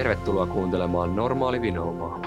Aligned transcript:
Tervetuloa 0.00 0.46
kuuntelemaan 0.46 1.16
Normaali 1.16 1.60
Vinoumaa. 1.60 2.22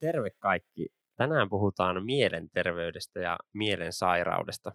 Terve 0.00 0.30
kaikki. 0.38 0.88
Tänään 1.16 1.48
puhutaan 1.48 2.04
mielenterveydestä 2.04 3.20
ja 3.20 3.38
mielensairaudesta. 3.52 4.72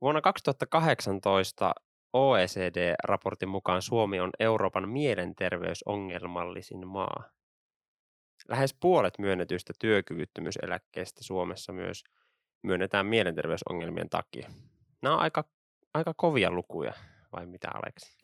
Vuonna 0.00 0.20
2018 0.20 1.74
OECD-raportin 2.12 3.48
mukaan 3.48 3.82
Suomi 3.82 4.20
on 4.20 4.30
Euroopan 4.40 4.88
mielenterveysongelmallisin 4.88 6.86
maa. 6.86 7.24
Lähes 8.48 8.76
puolet 8.80 9.18
myönnetyistä 9.18 9.72
työkyvyttömyyseläkkeistä 9.78 11.24
Suomessa 11.24 11.72
myös 11.72 12.04
myönnetään 12.62 13.06
mielenterveysongelmien 13.06 14.08
takia. 14.08 14.48
Nämä 15.02 15.14
on 15.14 15.20
aika, 15.20 15.44
aika 15.94 16.14
kovia 16.16 16.50
lukuja, 16.50 16.92
vai 17.32 17.46
mitä 17.46 17.68
Aleksi? 17.74 18.18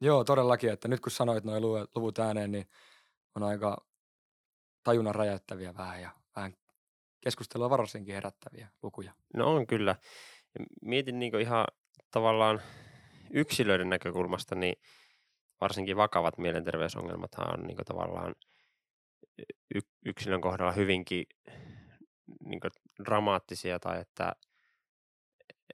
Joo, 0.00 0.24
todellakin, 0.24 0.72
että 0.72 0.88
nyt 0.88 1.00
kun 1.00 1.12
sanoit 1.12 1.44
nuo 1.44 1.60
luvut 1.94 2.18
ääneen, 2.18 2.52
niin 2.52 2.66
on 3.34 3.42
aika 3.42 3.86
tajunnan 4.82 5.14
räjäyttäviä 5.14 5.74
vähän 5.74 6.02
ja 6.02 6.10
vähän 6.36 6.54
keskustelua 7.20 7.70
varsinkin 7.70 8.14
herättäviä 8.14 8.68
lukuja. 8.82 9.12
No 9.34 9.54
on 9.54 9.66
kyllä. 9.66 9.96
Mietin 10.82 11.18
niin 11.18 11.40
ihan 11.40 11.64
tavallaan 12.10 12.62
yksilöiden 13.30 13.88
näkökulmasta, 13.88 14.54
niin 14.54 14.74
varsinkin 15.60 15.96
vakavat 15.96 16.38
mielenterveysongelmat 16.38 17.34
on 17.34 17.62
niin 17.62 17.76
tavallaan 17.86 18.34
yksilön 20.04 20.40
kohdalla 20.40 20.72
hyvinkin 20.72 21.26
niin 22.44 22.60
dramaattisia 23.04 23.78
tai 23.78 24.00
että, 24.00 24.32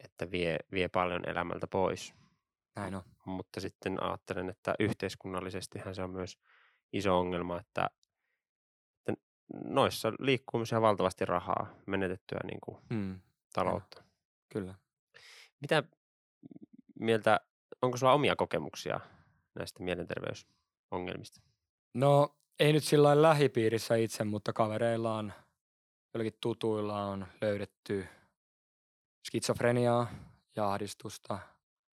että 0.05 0.31
vie, 0.31 0.59
vie 0.73 0.89
paljon 0.89 1.29
elämältä 1.29 1.67
pois. 1.67 2.15
Näin 2.79 2.95
on. 2.95 3.03
Mutta 3.25 3.61
sitten 3.61 4.03
ajattelen, 4.03 4.49
että 4.49 4.75
yhteiskunnallisestihan 4.79 5.95
se 5.95 6.03
on 6.03 6.11
myös 6.11 6.39
iso 6.93 7.19
ongelma, 7.19 7.61
että, 7.61 7.91
että 9.07 9.23
noissa 9.65 10.13
liikkuu 10.19 10.61
valtavasti 10.81 11.25
rahaa 11.25 11.67
menetettyä 11.87 12.41
niin 12.45 12.61
kuin 12.61 12.79
hmm. 12.95 13.21
taloutta. 13.53 14.01
Ja, 14.01 14.05
kyllä. 14.49 14.75
Mitä 15.61 15.83
mieltä, 17.01 17.41
onko 17.83 17.97
sulla 17.97 18.13
omia 18.13 18.37
kokemuksia 18.37 19.01
näistä 19.55 19.83
mielenterveysongelmista? 19.83 21.41
No 21.95 22.37
ei 22.59 22.73
nyt 22.73 22.85
sillä 22.85 23.23
lähipiirissä 23.23 23.97
itse, 23.97 24.25
mutta 24.25 24.53
kavereilla 24.53 25.15
on, 25.15 25.33
jollakin 26.15 26.39
tutuilla 26.41 27.05
on 27.05 27.27
löydetty 27.41 28.07
skitsofreniaa 29.27 30.11
ja 30.57 30.73
ahdistusta, 30.73 31.39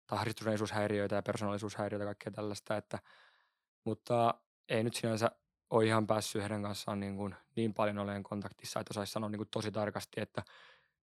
tai 0.08 0.20
ahdistuneisuushäiriöitä 0.20 1.16
ja 1.16 1.22
persoonallisuushäiriöitä 1.22 2.04
ja 2.04 2.08
kaikkea 2.08 2.32
tällaista, 2.32 2.78
että, 2.78 3.00
mutta 3.84 4.34
ei 4.70 4.84
nyt 4.84 4.94
sinänsä 4.94 5.32
ole 5.70 5.86
ihan 5.86 6.08
päässyt 6.08 6.42
heidän 6.42 6.64
kanssaan 6.64 7.00
niin, 7.00 7.16
kuin 7.16 7.36
niin 7.56 7.74
paljon 7.74 7.98
olen 7.98 8.24
kontaktissa, 8.24 8.80
että 8.80 8.94
saisi 8.94 9.12
sanoa 9.12 9.30
niin 9.30 9.40
kuin 9.40 9.50
tosi 9.52 9.72
tarkasti, 9.72 10.22
että 10.22 10.44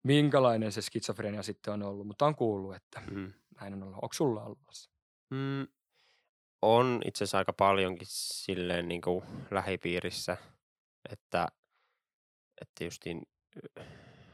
minkälainen 0.02 0.72
se 0.72 0.82
skitsofrenia 0.82 1.42
sitten 1.42 1.74
on 1.74 1.82
ollut, 1.82 2.06
mutta 2.06 2.26
on 2.26 2.34
kuullut, 2.34 2.74
että 2.74 3.02
mm. 3.10 3.32
näin 3.60 3.74
on 3.74 3.82
ollut. 3.82 3.98
Onko 4.02 4.12
sulla 4.12 4.42
ollut? 4.44 4.90
Mm, 5.30 5.66
on 6.62 7.00
itse 7.04 7.24
asiassa 7.24 7.38
aika 7.38 7.52
paljonkin 7.52 8.06
silleen 8.10 8.88
niin 8.88 9.00
kuin 9.00 9.24
lähipiirissä, 9.50 10.36
että, 11.12 11.48
että 12.60 12.84
justiin, 12.84 13.22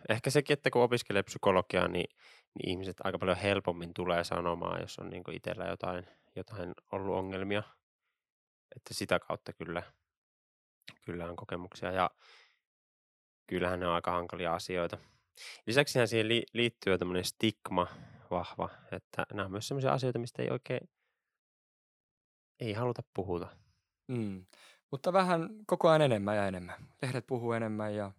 ehkä 0.09 0.31
sekin, 0.31 0.55
että 0.55 0.71
kun 0.71 0.83
opiskelee 0.83 1.23
psykologiaa, 1.23 1.89
niin, 1.89 2.17
niin 2.55 2.69
ihmiset 2.69 2.97
aika 3.05 3.19
paljon 3.19 3.37
helpommin 3.37 3.95
tulee 3.95 4.25
sanomaan, 4.25 4.81
jos 4.81 4.99
on 4.99 5.11
niin 5.11 5.33
itsellä 5.33 5.65
jotain, 5.65 6.07
jotain 6.37 6.75
ollut 6.93 7.17
ongelmia. 7.17 7.63
Että 8.77 8.95
sitä 8.95 9.19
kautta 9.19 9.53
kyllä, 9.53 9.83
kyllä 11.03 11.27
on 11.27 11.37
kokemuksia 11.37 11.93
ja 11.93 12.11
kyllähän 13.47 13.81
ne 13.81 13.87
on 13.87 13.95
aika 13.95 14.11
hankalia 14.11 14.55
asioita. 14.55 14.99
Lisäksi 15.67 16.07
siihen 16.07 16.29
liittyy 16.53 16.99
tämmöinen 16.99 17.25
stigma 17.25 17.87
vahva, 18.31 18.69
että 18.93 19.27
nämä 19.33 19.45
on 19.45 19.51
myös 19.51 19.69
sellaisia 19.69 19.93
asioita, 19.93 20.19
mistä 20.19 20.43
ei 20.43 20.51
oikein 20.51 20.89
ei 22.63 22.73
haluta 22.73 23.03
puhuta. 23.15 23.49
Mm. 24.09 24.47
Mutta 24.91 25.13
vähän 25.13 25.49
koko 25.67 25.89
ajan 25.89 26.03
enemmän 26.03 26.37
ja 26.37 26.47
enemmän. 26.47 26.89
Lehdet 27.03 27.27
puhuu 27.27 27.53
enemmän 27.53 27.95
ja... 27.95 28.13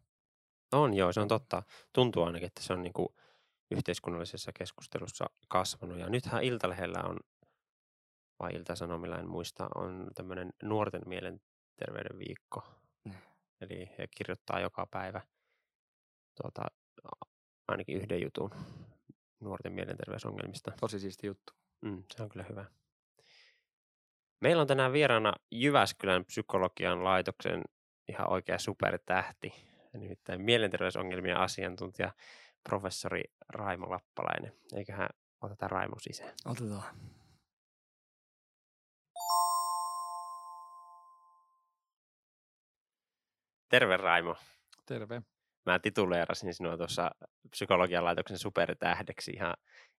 On 0.71 0.93
joo, 0.93 1.13
se 1.13 1.19
on 1.19 1.27
totta. 1.27 1.63
Tuntuu 1.93 2.23
ainakin, 2.23 2.47
että 2.47 2.63
se 2.63 2.73
on 2.73 2.83
niin 2.83 2.93
kuin 2.93 3.09
yhteiskunnallisessa 3.73 4.51
keskustelussa 4.57 5.25
kasvanut. 5.47 5.99
Ja 5.99 6.09
nythän 6.09 6.43
Iltalehdellä 6.43 7.03
on, 7.03 7.19
vai 8.39 8.53
Ilta-Sanomilla 8.53 9.19
en 9.19 9.29
muista, 9.29 9.67
on 9.75 10.11
tämmöinen 10.15 10.53
nuorten 10.63 11.01
mielenterveyden 11.05 12.19
viikko. 12.19 12.63
Mm. 13.05 13.13
Eli 13.61 13.89
he 13.97 14.07
kirjoittaa 14.17 14.59
joka 14.59 14.85
päivä 14.85 15.21
tuota, 16.41 16.61
ainakin 17.67 17.97
yhden 17.97 18.21
jutun 18.21 18.51
nuorten 19.39 19.73
mielenterveysongelmista. 19.73 20.71
Tosi 20.79 20.99
siisti 20.99 21.27
juttu. 21.27 21.53
Mm, 21.81 22.03
se 22.15 22.23
on 22.23 22.29
kyllä 22.29 22.45
hyvä. 22.49 22.65
Meillä 24.41 24.61
on 24.61 24.67
tänään 24.67 24.93
vieraana 24.93 25.33
Jyväskylän 25.51 26.25
psykologian 26.25 27.03
laitoksen 27.03 27.63
ihan 28.07 28.31
oikea 28.31 28.59
supertähti, 28.59 29.53
nimittäin 29.93 30.41
mielenterveysongelmien 30.41 31.37
asiantuntija 31.37 32.11
professori 32.63 33.23
Raimo 33.49 33.89
Lappalainen. 33.89 34.53
Eiköhän 34.75 35.09
oteta 35.41 35.67
Raimo 35.67 35.95
sisään. 35.99 36.33
Otetaan. 36.45 36.83
Terve 43.69 43.97
Raimo. 43.97 44.35
Terve. 44.85 45.21
Mä 45.65 45.79
tituleerasin 45.79 46.53
sinua 46.53 46.77
tuossa 46.77 47.11
psykologian 47.49 48.03
laitoksen 48.03 48.37
supertähdeksi 48.37 49.31
ihan, 49.31 49.53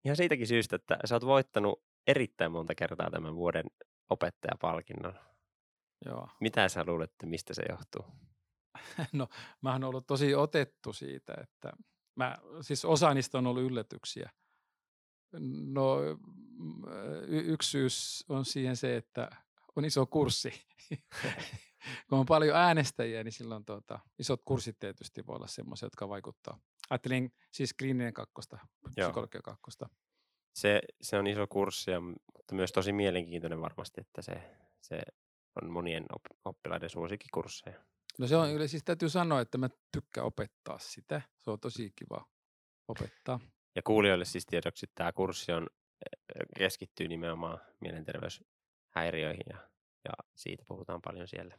ihan 0.04 0.16
siitäkin 0.16 0.46
syystä, 0.46 0.76
että 0.76 0.98
sä 1.04 1.14
oot 1.14 1.26
voittanut 1.26 1.82
erittäin 2.06 2.52
monta 2.52 2.74
kertaa 2.74 3.10
tämän 3.10 3.34
vuoden 3.34 3.64
opettajapalkinnon. 4.10 5.18
Joo. 6.06 6.28
Mitä 6.40 6.68
sä 6.68 6.84
luulet, 6.86 7.10
että 7.10 7.26
mistä 7.26 7.54
se 7.54 7.62
johtuu? 7.68 8.04
No, 9.12 9.28
mä 9.60 9.72
oon 9.72 9.84
ollut 9.84 10.06
tosi 10.06 10.34
otettu 10.34 10.92
siitä, 10.92 11.34
että 11.42 11.72
mä, 12.16 12.38
siis 12.60 12.84
osa 12.84 13.14
niistä 13.14 13.38
on 13.38 13.46
ollut 13.46 13.62
yllätyksiä. 13.62 14.30
No, 15.72 16.02
y- 17.26 17.44
yksi 17.46 17.70
syy 17.70 17.88
on 18.28 18.44
siihen 18.44 18.76
se, 18.76 18.96
että 18.96 19.30
on 19.76 19.84
iso 19.84 20.06
kurssi. 20.06 20.66
Kun 22.08 22.18
on 22.18 22.26
paljon 22.26 22.56
äänestäjiä, 22.56 23.24
niin 23.24 23.32
silloin 23.32 23.64
tuota, 23.64 23.98
isot 24.18 24.42
kurssit 24.44 24.78
tietysti 24.78 25.26
voi 25.26 25.36
olla 25.36 25.46
semmoisia, 25.46 25.86
jotka 25.86 26.08
vaikuttaa. 26.08 26.58
Ajattelin 26.90 27.32
siis 27.52 27.74
kliininen 27.74 28.14
kakkosta, 28.14 28.58
psykologia 28.94 29.42
kakkosta 29.42 29.88
se, 30.56 30.80
se 31.00 31.18
on 31.18 31.26
iso 31.26 31.46
kurssi, 31.46 31.90
ja, 31.90 32.00
mutta 32.00 32.54
myös 32.54 32.72
tosi 32.72 32.92
mielenkiintoinen 32.92 33.60
varmasti, 33.60 34.00
että 34.00 34.22
se, 34.22 34.32
se 34.80 35.02
on 35.62 35.70
monien 35.70 36.06
oppilaiden 36.44 36.90
suosikkikursseja. 36.90 37.84
No 38.18 38.26
se 38.26 38.36
on, 38.36 38.68
siis 38.68 38.84
täytyy 38.84 39.08
sanoa, 39.08 39.40
että 39.40 39.58
mä 39.58 39.68
tykkään 39.92 40.26
opettaa 40.26 40.78
sitä. 40.78 41.22
Se 41.38 41.50
on 41.50 41.60
tosi 41.60 41.92
kiva 41.96 42.28
opettaa. 42.88 43.40
Ja 43.76 43.82
kuulijoille 43.82 44.24
siis 44.24 44.46
tiedoksi, 44.46 44.86
että 44.86 44.94
tämä 44.94 45.12
kurssi 45.12 45.52
on, 45.52 45.66
keskittyy 46.58 47.08
nimenomaan 47.08 47.60
mielenterveyshäiriöihin 47.80 49.46
ja, 49.50 49.58
ja 50.04 50.12
siitä 50.34 50.64
puhutaan 50.68 51.00
paljon 51.04 51.28
siellä. 51.28 51.58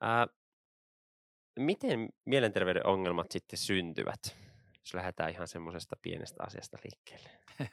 Ää, 0.00 0.26
miten 1.58 2.08
mielenterveyden 2.24 2.86
ongelmat 2.86 3.32
sitten 3.32 3.58
syntyvät? 3.58 4.36
jos 4.88 4.94
lähdetään 4.94 5.30
ihan 5.30 5.48
semmoisesta 5.48 5.96
pienestä 6.02 6.44
asiasta 6.46 6.78
liikkeelle? 6.84 7.30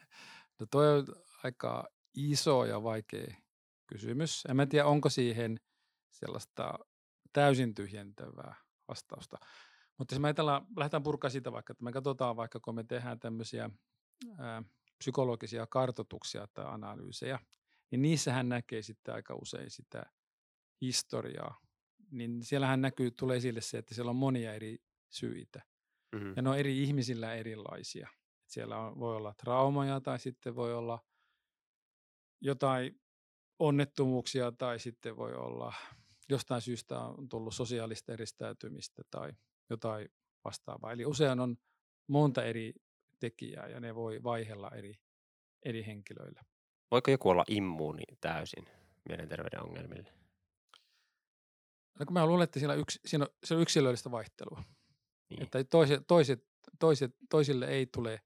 No 0.60 0.66
toi 0.72 0.98
on 0.98 1.06
aika 1.44 1.88
iso 2.14 2.66
ja 2.66 2.84
vaikea 2.84 3.36
kysymys. 3.88 4.44
En 4.50 4.56
mä 4.56 4.66
tiedä, 4.66 4.86
onko 4.86 5.10
siihen 5.10 5.60
sellaista 6.12 6.80
täysin 7.36 7.76
tyhjentävää 7.76 8.56
vastausta. 8.88 9.38
Mutta 9.98 10.16
jos 10.16 10.22
me 10.22 10.34
lähdetään 10.78 11.04
purkaa 11.04 11.30
sitä 11.30 11.52
vaikka, 11.52 11.72
että 11.72 11.84
me 11.84 11.92
katsotaan 11.92 12.36
vaikka, 12.36 12.60
kun 12.60 12.76
me 12.76 12.84
tehdään 12.84 13.20
tämmöisiä 13.20 13.70
ää, 14.38 14.64
psykologisia 14.98 15.68
kartotuksia 15.68 16.48
tai 16.54 16.66
analyysejä, 16.68 17.40
niin 17.92 18.02
niissähän 18.02 18.50
näkee 18.50 18.82
sitten 18.82 19.14
aika 19.14 19.36
usein 19.36 19.70
sitä 19.70 20.04
historiaa. 20.82 21.60
Niin 22.12 22.44
siellähän 22.44 22.82
näkyy, 22.82 23.12
tulee 23.12 23.38
esille 23.38 23.62
se, 23.62 23.78
että 23.78 23.96
siellä 23.96 24.10
on 24.10 24.16
monia 24.16 24.54
eri 24.54 24.78
syitä. 25.10 25.62
Mm-hmm. 26.12 26.34
Ja 26.36 26.42
ne 26.42 26.50
on 26.50 26.58
eri 26.58 26.84
ihmisillä 26.84 27.34
erilaisia. 27.34 28.10
Siellä 28.48 28.78
on, 28.78 29.00
voi 29.00 29.16
olla 29.16 29.34
traumaja 29.34 30.02
tai 30.02 30.20
sitten 30.20 30.56
voi 30.56 30.74
olla 30.74 31.00
jotain 32.42 33.02
onnettomuuksia 33.60 34.52
tai 34.52 34.80
sitten 34.80 35.18
voi 35.18 35.36
olla 35.36 35.74
jostain 36.30 36.62
syystä 36.62 37.00
on 37.00 37.30
tullut 37.30 37.56
sosiaalista 37.56 38.14
eristäytymistä 38.14 39.04
tai 39.12 39.32
jotain 39.70 40.10
vastaavaa. 40.46 40.92
Eli 40.92 41.06
usein 41.06 41.40
on 41.40 41.58
monta 42.08 42.44
eri 42.44 42.74
tekijää 43.20 43.68
ja 43.68 43.80
ne 43.80 43.96
voi 43.96 44.24
vaihella 44.24 44.72
eri, 44.72 44.94
eri 45.64 45.86
henkilöillä. 45.86 46.44
voiko 46.92 47.12
joku 47.12 47.30
olla 47.30 47.44
immuuni 47.48 48.04
täysin 48.22 48.66
mielenterveyden 49.10 49.64
ongelmille? 49.64 50.14
No 52.00 52.06
kun 52.06 52.14
mä 52.14 52.26
luulen, 52.26 52.44
että 52.44 52.60
siellä, 52.60 52.76
yksi, 52.76 53.00
siinä 53.06 53.26
on, 53.26 53.30
se 53.44 53.56
on 53.56 53.62
yksilöllistä 53.62 54.12
vaihtelua. 54.12 54.64
Niin. 55.30 55.44
Että 55.44 55.64
toiset, 55.64 56.08
toiset, 56.08 56.48
toiset, 56.80 57.16
toisille 57.30 57.68
ei 57.68 57.86
tule, 57.86 58.22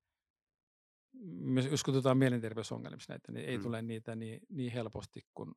jos 1.72 1.84
kutsutaan 1.84 2.18
mielenterveysongelmissa 2.18 3.14
näitä, 3.14 3.32
niin 3.32 3.46
ei 3.46 3.58
Mm. 3.58 3.64
tule 3.64 3.82
niitä 3.82 4.16
niin, 4.16 4.40
niin 4.50 4.72
helposti 4.72 5.28
kuin 5.34 5.52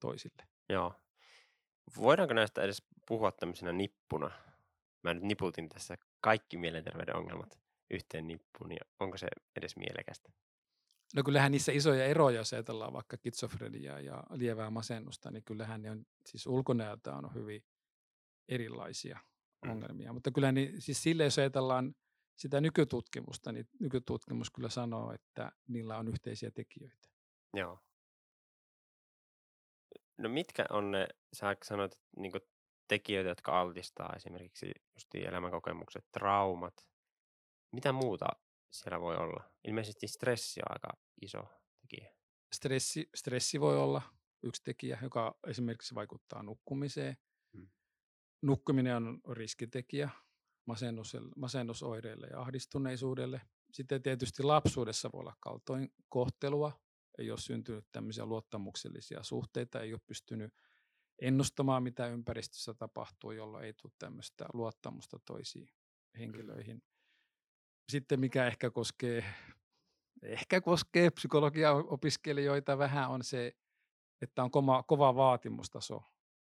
toisille. 0.00 0.42
Joo. 0.68 0.94
Voidaanko 1.96 2.34
näistä 2.34 2.62
edes 2.62 2.82
puhua 3.08 3.32
tämmöisenä 3.32 3.72
nippuna? 3.72 4.30
Mä 5.02 5.14
nyt 5.14 5.22
niputin 5.22 5.68
tässä 5.68 5.96
kaikki 6.20 6.56
mielenterveyden 6.56 7.16
ongelmat 7.16 7.58
yhteen 7.90 8.26
nippuun, 8.26 8.72
ja 8.72 8.80
onko 9.00 9.16
se 9.18 9.26
edes 9.56 9.76
mielekästä? 9.76 10.32
No 11.16 11.22
kyllähän 11.22 11.52
niissä 11.52 11.72
isoja 11.72 12.04
eroja, 12.04 12.36
jos 12.36 12.52
ajatellaan 12.52 12.92
vaikka 12.92 13.16
kitsofreniaa 13.16 14.00
ja 14.00 14.22
lievää 14.30 14.70
masennusta, 14.70 15.30
niin 15.30 15.44
kyllähän 15.44 15.82
ne 15.82 15.90
on 15.90 16.06
siis 16.26 16.46
ulkonäöltä 16.46 17.14
on 17.14 17.34
hyvin 17.34 17.64
erilaisia 18.48 19.18
Mm. 19.64 19.70
ongelmia. 19.70 20.12
Mutta 20.12 20.30
kyllä 20.30 20.52
niin, 20.52 20.80
siis 20.82 21.02
sille, 21.02 21.24
jos 21.24 21.38
ajatellaan 21.38 21.94
sitä 22.36 22.60
nykytutkimusta, 22.60 23.52
niin 23.52 23.68
nykytutkimus 23.80 24.50
kyllä 24.50 24.68
sanoo, 24.68 25.12
että 25.12 25.52
niillä 25.68 25.98
on 25.98 26.08
yhteisiä 26.08 26.50
tekijöitä. 26.50 27.08
Joo. 27.54 27.78
No 30.18 30.28
mitkä 30.28 30.64
on 30.70 30.90
ne, 30.90 31.08
sä 31.32 31.56
sanoit, 31.64 31.98
niinku 32.16 32.38
tekijöitä, 32.88 33.28
jotka 33.28 33.60
altistaa 33.60 34.12
esimerkiksi 34.16 34.72
just 34.94 35.14
elämänkokemukset, 35.14 36.04
traumat. 36.12 36.86
Mitä 37.72 37.92
muuta 37.92 38.26
siellä 38.70 39.00
voi 39.00 39.16
olla? 39.16 39.44
Ilmeisesti 39.64 40.08
stressi 40.08 40.60
on 40.60 40.72
aika 40.72 40.88
iso 41.22 41.44
tekijä. 41.80 42.12
Stressi, 42.52 43.10
stressi 43.14 43.60
voi 43.60 43.78
olla 43.78 44.02
yksi 44.42 44.62
tekijä, 44.62 44.98
joka 45.02 45.38
esimerkiksi 45.46 45.94
vaikuttaa 45.94 46.42
nukkumiseen. 46.42 47.16
Mm. 47.52 47.68
Nukkuminen 48.42 48.96
on 48.96 49.20
riskitekijä 49.32 50.10
masennus, 50.66 51.16
masennusoireille 51.36 52.26
ja 52.26 52.40
ahdistuneisuudelle. 52.40 53.40
Sitten 53.72 54.02
tietysti 54.02 54.42
lapsuudessa 54.42 55.10
voi 55.12 55.20
olla 55.20 55.36
kaltoin 55.40 55.94
kohtelua, 56.08 56.80
ei 57.18 57.30
ole 57.30 57.38
syntynyt 57.38 57.86
tämmöisiä 57.92 58.26
luottamuksellisia 58.26 59.22
suhteita, 59.22 59.80
ei 59.80 59.92
ole 59.92 60.00
pystynyt 60.06 60.54
ennustamaan, 61.18 61.82
mitä 61.82 62.06
ympäristössä 62.06 62.74
tapahtuu, 62.74 63.30
jolloin 63.30 63.64
ei 63.64 63.74
tule 63.74 63.92
tämmöistä 63.98 64.46
luottamusta 64.52 65.18
toisiin 65.24 65.68
henkilöihin. 66.18 66.82
Sitten 67.88 68.20
mikä 68.20 68.46
ehkä 68.46 68.70
koskee, 68.70 69.24
ehkä 70.22 70.60
koskee 70.60 71.10
psykologian 71.10 71.84
opiskelijoita 71.88 72.78
vähän 72.78 73.10
on 73.10 73.24
se, 73.24 73.52
että 74.22 74.42
on 74.42 74.50
kova, 74.50 74.82
kova 74.82 75.14
vaatimustaso 75.14 76.02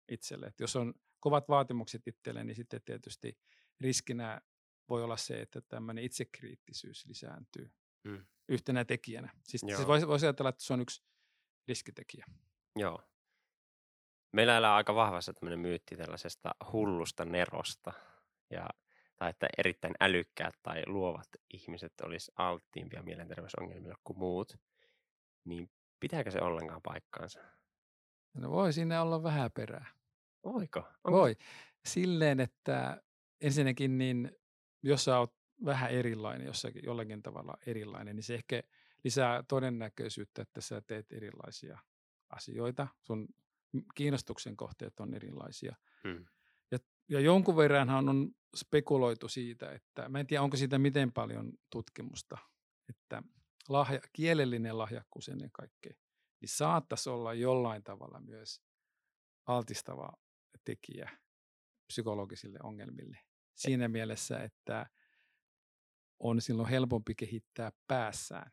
itselle. 0.08 0.46
Et 0.46 0.60
jos 0.60 0.76
on 0.76 0.94
kovat 1.20 1.48
vaatimukset 1.48 2.06
itselle, 2.06 2.44
niin 2.44 2.56
sitten 2.56 2.82
tietysti 2.84 3.38
riskinä 3.80 4.40
voi 4.88 5.04
olla 5.04 5.16
se, 5.16 5.40
että 5.40 5.60
tämmöinen 5.60 6.04
itsekriittisyys 6.04 7.06
lisääntyy 7.06 7.70
Mm. 8.04 8.26
yhtenä 8.48 8.84
tekijänä. 8.84 9.32
Siis, 9.44 9.60
siis 9.60 9.86
voisi, 9.86 10.08
voisi 10.08 10.26
ajatella, 10.26 10.50
että 10.50 10.64
se 10.64 10.72
on 10.72 10.80
yksi 10.80 11.02
riskitekijä. 11.68 12.26
Joo. 12.76 13.02
Meillä 14.32 14.56
elää 14.56 14.74
aika 14.74 14.94
vahvassa 14.94 15.32
tämmöinen 15.32 15.58
myytti 15.60 15.96
tällaisesta 15.96 16.54
hullusta 16.72 17.24
nerosta. 17.24 17.92
Ja, 18.50 18.68
tai 19.16 19.30
että 19.30 19.46
erittäin 19.58 19.94
älykkäät 20.00 20.54
tai 20.62 20.82
luovat 20.86 21.28
ihmiset 21.54 21.92
olisi 22.02 22.32
alttiimpia 22.36 23.02
mielenterveysongelmille 23.02 23.94
kuin 24.04 24.18
muut. 24.18 24.52
Niin 25.44 25.70
pitääkö 26.00 26.30
se 26.30 26.40
ollenkaan 26.40 26.82
paikkaansa? 26.82 27.40
No 28.34 28.50
voi 28.50 28.72
siinä 28.72 29.02
olla 29.02 29.22
vähän 29.22 29.50
perää. 29.52 29.86
Voiko? 30.44 30.84
Voi. 31.10 31.36
Silleen, 31.84 32.40
että 32.40 33.02
ensinnäkin 33.40 33.98
niin, 33.98 34.32
jos 34.82 35.04
sä 35.04 35.18
oot 35.18 35.39
vähän 35.64 35.90
erilainen, 35.90 36.46
jossakin 36.46 36.82
jollakin 36.84 37.22
tavalla 37.22 37.56
erilainen, 37.66 38.16
niin 38.16 38.24
se 38.24 38.34
ehkä 38.34 38.62
lisää 39.04 39.42
todennäköisyyttä, 39.42 40.42
että 40.42 40.60
sä 40.60 40.80
teet 40.80 41.12
erilaisia 41.12 41.78
asioita. 42.30 42.88
Sun 43.00 43.28
kiinnostuksen 43.94 44.56
kohteet 44.56 45.00
on 45.00 45.14
erilaisia. 45.14 45.76
Mm. 46.04 46.24
Ja, 46.70 46.78
ja 47.08 47.20
jonkun 47.20 47.56
verranhan 47.56 48.08
on 48.08 48.30
spekuloitu 48.56 49.28
siitä, 49.28 49.72
että 49.72 50.08
mä 50.08 50.20
en 50.20 50.26
tiedä, 50.26 50.42
onko 50.42 50.56
siitä 50.56 50.78
miten 50.78 51.12
paljon 51.12 51.52
tutkimusta, 51.70 52.38
että 52.88 53.22
lahja, 53.68 54.00
kielellinen 54.12 54.78
lahjakkuus 54.78 55.28
ennen 55.28 55.50
kaikkea, 55.52 55.92
niin 56.40 56.48
saattaisi 56.48 57.10
olla 57.10 57.34
jollain 57.34 57.82
tavalla 57.82 58.20
myös 58.20 58.60
altistava 59.46 60.12
tekijä 60.64 61.10
psykologisille 61.86 62.58
ongelmille. 62.62 63.18
Siinä 63.54 63.88
mielessä, 63.88 64.42
että 64.42 64.86
on 66.20 66.40
silloin 66.40 66.68
helpompi 66.68 67.14
kehittää 67.14 67.72
päässään 67.86 68.52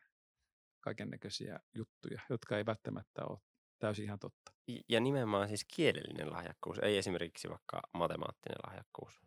kaiken 0.80 1.10
näköisiä 1.10 1.60
juttuja, 1.74 2.20
jotka 2.30 2.58
ei 2.58 2.66
välttämättä 2.66 3.24
ole 3.24 3.38
täysin 3.78 4.04
ihan 4.04 4.18
totta. 4.18 4.52
Ja- 4.88 5.00
nimenomaan 5.00 5.48
siis 5.48 5.64
kielellinen 5.74 6.32
lahjakkuus, 6.32 6.78
ei 6.78 6.98
esimerkiksi 6.98 7.48
vaikka 7.48 7.82
matemaattinen 7.94 8.58
lahjakkuus. 8.66 9.20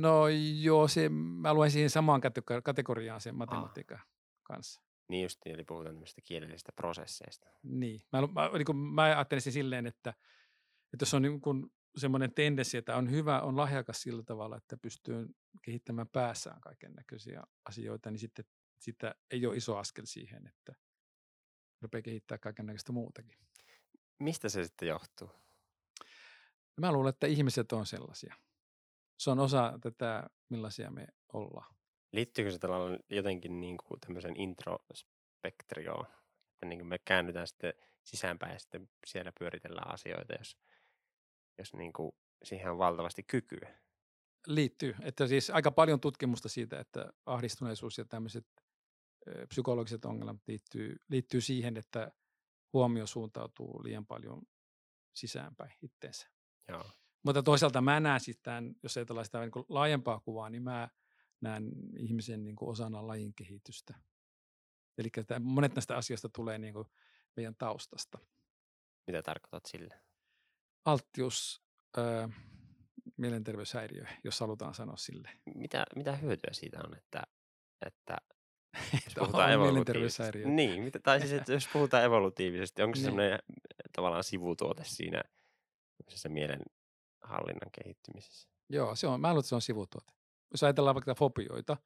No 0.00 0.28
joo, 0.60 0.88
se, 0.88 1.08
mä 1.08 1.54
luen 1.54 1.70
siihen 1.70 1.90
samaan 1.90 2.20
kate- 2.20 2.62
kategoriaan 2.64 3.20
sen 3.20 3.34
matematiikan 3.34 4.00
kanssa. 4.42 4.82
Niin 5.08 5.22
just, 5.22 5.40
eli 5.46 5.64
puhutaan 5.64 5.94
tämmöistä 5.94 6.20
kielellisistä 6.24 6.72
prosesseista. 6.72 7.50
Niin. 7.62 8.02
Mä, 8.12 8.20
mä, 8.20 8.50
niin 8.52 8.66
kuin, 8.66 8.76
mä 8.76 9.02
ajattelisin 9.02 9.52
silleen, 9.52 9.86
että, 9.86 10.10
että 10.92 11.02
jos 11.02 11.14
on 11.14 11.22
niin 11.22 11.40
kuin 11.40 11.72
semmoinen 11.96 12.34
tendenssi, 12.34 12.76
että 12.76 12.96
on 12.96 13.10
hyvä, 13.10 13.40
on 13.40 13.56
lahjakas 13.56 14.02
sillä 14.02 14.22
tavalla, 14.22 14.56
että 14.56 14.76
pystyy 14.76 15.26
kehittämään 15.62 16.08
päässään 16.08 16.60
kaiken 16.60 16.92
näköisiä 16.92 17.42
asioita, 17.64 18.10
niin 18.10 18.18
sitten 18.18 18.44
sitä 18.78 19.14
ei 19.30 19.46
ole 19.46 19.56
iso 19.56 19.76
askel 19.76 20.04
siihen, 20.06 20.46
että 20.46 20.74
rupeaa 21.80 22.02
kehittämään 22.02 22.40
kaiken 22.40 22.66
näköistä 22.66 22.92
muutakin. 22.92 23.38
Mistä 24.18 24.48
se 24.48 24.64
sitten 24.64 24.88
johtuu? 24.88 25.30
Mä 26.80 26.92
luulen, 26.92 27.10
että 27.10 27.26
ihmiset 27.26 27.72
on 27.72 27.86
sellaisia. 27.86 28.34
Se 29.18 29.30
on 29.30 29.38
osa 29.38 29.78
tätä, 29.82 30.30
millaisia 30.48 30.90
me 30.90 31.06
ollaan. 31.32 31.74
Liittyykö 32.12 32.50
se 32.50 32.58
tällainen 32.58 33.00
jotenkin 33.10 33.60
niin 33.60 33.76
kuin 33.76 34.00
tämmöisen 34.00 34.36
introspektrioon? 34.36 36.06
Että 36.52 36.66
niin 36.66 36.78
kuin 36.78 36.88
me 36.88 36.98
käännytään 36.98 37.46
sitten 37.46 37.74
sisäänpäin 38.04 38.52
ja 38.52 38.58
sitten 38.58 38.88
siellä 39.06 39.32
pyöritellään 39.38 39.94
asioita, 39.94 40.34
jos, 40.38 40.58
jos 41.58 41.74
niin 41.74 41.92
kuin 41.92 42.12
siihen 42.44 42.70
on 42.70 42.78
valtavasti 42.78 43.22
kykyä. 43.22 43.80
Liittyy. 44.46 44.94
Että 45.02 45.26
siis 45.26 45.50
aika 45.50 45.70
paljon 45.70 46.00
tutkimusta 46.00 46.48
siitä, 46.48 46.80
että 46.80 47.12
ahdistuneisuus 47.26 47.98
ja 47.98 48.04
tämmöiset 48.04 48.46
psykologiset 49.48 50.04
ongelmat 50.04 50.42
liittyy, 50.46 50.96
liittyy 51.08 51.40
siihen, 51.40 51.76
että 51.76 52.12
huomio 52.72 53.06
suuntautuu 53.06 53.84
liian 53.84 54.06
paljon 54.06 54.42
sisäänpäin 55.14 55.72
itteensä. 55.82 56.28
Joo. 56.68 56.84
Mutta 57.22 57.42
toisaalta 57.42 57.80
mä 57.80 58.00
näen 58.00 58.20
siis 58.20 58.38
tämän, 58.42 58.74
jos 58.82 58.96
ajatellaan 58.96 59.24
sitä 59.24 59.40
niin 59.40 59.50
kuin 59.50 59.66
laajempaa 59.68 60.20
kuvaa, 60.20 60.50
niin 60.50 60.62
mä 60.62 60.88
näen 61.40 61.72
ihmisen 61.98 62.44
niin 62.44 62.56
kuin 62.56 62.68
osana 62.68 63.06
lajin 63.06 63.34
kehitystä. 63.34 63.94
Eli 64.98 65.08
monet 65.40 65.74
näistä 65.74 65.96
asioista 65.96 66.28
tulee 66.28 66.58
niin 66.58 66.74
kuin 66.74 66.88
meidän 67.36 67.54
taustasta. 67.58 68.18
Mitä 69.06 69.22
tarkoitat 69.22 69.66
sille? 69.66 70.05
Alttius 70.86 71.62
ö, 71.98 72.28
mielenterveyshäiriö, 73.16 74.04
jos 74.24 74.40
halutaan 74.40 74.74
sanoa 74.74 74.96
sille. 74.96 75.30
Mitä, 75.54 75.84
mitä 75.96 76.16
hyötyä 76.16 76.50
siitä 76.52 76.78
on, 76.84 76.96
että, 76.96 77.22
että 77.86 78.16
jos 79.04 79.14
puhutaan 79.18 79.52
evolutiivisesti? 79.52 80.44
Niin, 80.44 80.82
mitä, 80.82 80.98
tai 80.98 81.20
siis, 81.20 81.32
että 81.32 81.52
jos 81.58 81.68
puhutaan 81.72 82.04
evolutiivisesti, 82.04 82.82
onko 82.82 82.96
se 82.96 83.00
Niin. 83.00 83.04
semmoinen 83.04 83.38
tavallaan 83.92 84.24
sivutuote 84.24 84.84
siinä 84.84 85.22
mielenhallinnan 86.28 87.70
kehittymisessä? 87.82 88.48
Joo, 88.68 88.96
se 88.96 89.06
on, 89.06 89.20
mä 89.20 89.28
luulen, 89.28 89.40
että 89.40 89.48
se 89.48 89.54
on 89.54 89.62
sivutuote. 89.62 90.12
Jos 90.50 90.62
ajatellaan 90.62 90.94
vaikka 90.94 91.14
fobioita, 91.14 91.76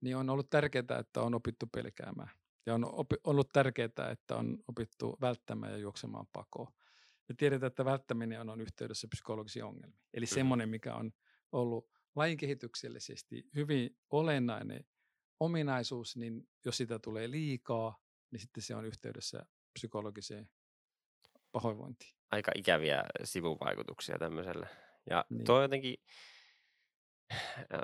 niin 0.00 0.16
on 0.16 0.30
ollut 0.30 0.50
tärkeää, 0.50 0.98
että 1.00 1.20
on 1.20 1.34
opittu 1.34 1.66
pelkäämään. 1.66 2.30
Ja 2.66 2.74
on 2.74 2.84
opi, 2.84 3.16
ollut 3.24 3.52
tärkeää, 3.52 4.10
että 4.12 4.36
on 4.36 4.58
opittu 4.68 5.16
välttämään 5.20 5.72
ja 5.72 5.78
juoksemaan 5.78 6.26
pakoon. 6.32 6.72
Me 7.28 7.34
tiedetään, 7.38 7.68
että 7.68 7.84
välttäminen 7.84 8.40
on, 8.40 8.48
on 8.50 8.60
yhteydessä 8.60 9.08
psykologisiin 9.10 9.64
ongelmiin. 9.64 10.00
Eli 10.14 10.24
Mhm. 10.26 10.34
semmoinen, 10.34 10.68
mikä 10.68 10.94
on 10.94 11.12
ollut 11.52 11.90
lajin 12.16 12.36
kehityksellisesti 12.38 13.48
hyvin 13.54 13.96
olennainen 14.10 14.84
ominaisuus, 15.40 16.16
niin 16.16 16.48
jos 16.64 16.76
sitä 16.76 16.98
tulee 16.98 17.30
liikaa, 17.30 18.02
niin 18.30 18.40
sitten 18.40 18.62
se 18.62 18.74
on 18.74 18.84
yhteydessä 18.84 19.46
psykologiseen 19.72 20.50
pahoinvointiin. 21.52 22.14
Aika 22.30 22.52
ikäviä 22.54 23.04
sivuvaikutuksia 23.24 24.18
tämmöiselle. 24.18 24.68
Ja 25.10 25.24
Niin. 25.30 25.44
tuo 25.44 25.56
on 25.56 25.62
jotenkin 25.62 25.96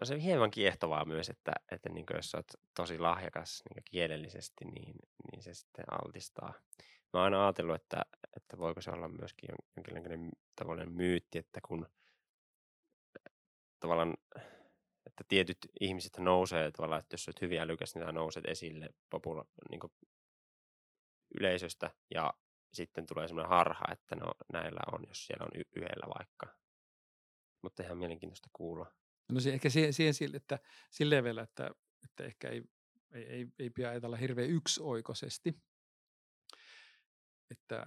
on 0.00 0.06
se 0.06 0.22
hieman 0.22 0.50
kiehtovaa 0.50 1.04
myös, 1.04 1.28
että, 1.30 1.52
että 1.72 1.88
niin 1.88 2.06
jos 2.14 2.34
olet 2.34 2.56
tosi 2.76 2.98
lahjakas 2.98 3.62
niin 3.74 3.82
kielellisesti, 3.90 4.64
niin, 4.64 4.94
niin 5.32 5.42
se 5.42 5.54
sitten 5.54 5.84
altistaa. 6.04 6.54
Mä 7.12 7.18
oon 7.20 7.24
aina 7.24 7.44
ajatellut, 7.44 7.76
että, 7.76 8.02
että 8.36 8.58
voiko 8.58 8.80
se 8.80 8.90
olla 8.90 9.08
myöskin 9.08 9.50
jonkinlainen 9.76 10.30
tavallinen 10.56 10.92
myytti, 10.92 11.38
että 11.38 11.60
kun 11.68 11.86
tavallaan, 13.80 14.14
että 15.06 15.24
tietyt 15.28 15.58
ihmiset 15.80 16.18
nousee 16.18 16.70
tavallaan, 16.70 17.00
että 17.00 17.14
jos 17.14 17.28
olet 17.28 17.40
hyvin 17.40 17.60
älykäs, 17.60 17.94
niin 17.94 18.04
sä 18.04 18.12
nouset 18.12 18.44
esille 18.46 18.88
popula- 19.10 19.46
niin 19.70 19.80
yleisöstä 21.40 21.90
ja 22.14 22.34
sitten 22.72 23.06
tulee 23.06 23.28
semmoinen 23.28 23.50
harha, 23.50 23.84
että 23.92 24.16
no 24.16 24.32
näillä 24.52 24.80
on, 24.92 25.04
jos 25.08 25.26
siellä 25.26 25.44
on 25.44 25.60
y- 25.60 25.80
yhdellä 25.80 26.14
vaikka. 26.18 26.46
Mutta 27.62 27.82
ihan 27.82 27.98
mielenkiintoista 27.98 28.48
kuulla. 28.52 28.86
No 29.32 29.40
se, 29.40 29.52
ehkä 29.52 29.70
siihen, 29.70 29.92
siihen 29.92 30.14
sille, 30.14 30.36
että 30.36 30.58
silleen 30.90 31.24
vielä, 31.24 31.42
että, 31.42 31.70
että 32.04 32.24
ehkä 32.24 32.48
ei, 32.48 32.62
ei, 33.12 33.24
ei, 33.24 33.46
ei 33.58 33.70
pidä 33.70 33.88
ajatella 33.88 34.16
hirveän 34.16 34.50
yksioikoisesti. 34.50 35.54
Että 37.52 37.86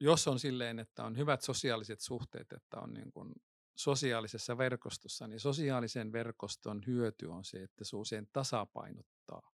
jos 0.00 0.28
on 0.28 0.38
silleen, 0.38 0.78
että 0.78 1.04
on 1.04 1.16
hyvät 1.16 1.42
sosiaaliset 1.42 2.00
suhteet, 2.00 2.52
että 2.52 2.80
on 2.80 2.94
niin 2.94 3.12
kuin 3.12 3.32
sosiaalisessa 3.76 4.58
verkostossa, 4.58 5.26
niin 5.26 5.40
sosiaalisen 5.40 6.12
verkoston 6.12 6.82
hyöty 6.86 7.26
on 7.26 7.44
se, 7.44 7.62
että 7.62 7.84
se 7.84 7.96
usein 7.96 8.28
tasapainottaa. 8.32 9.52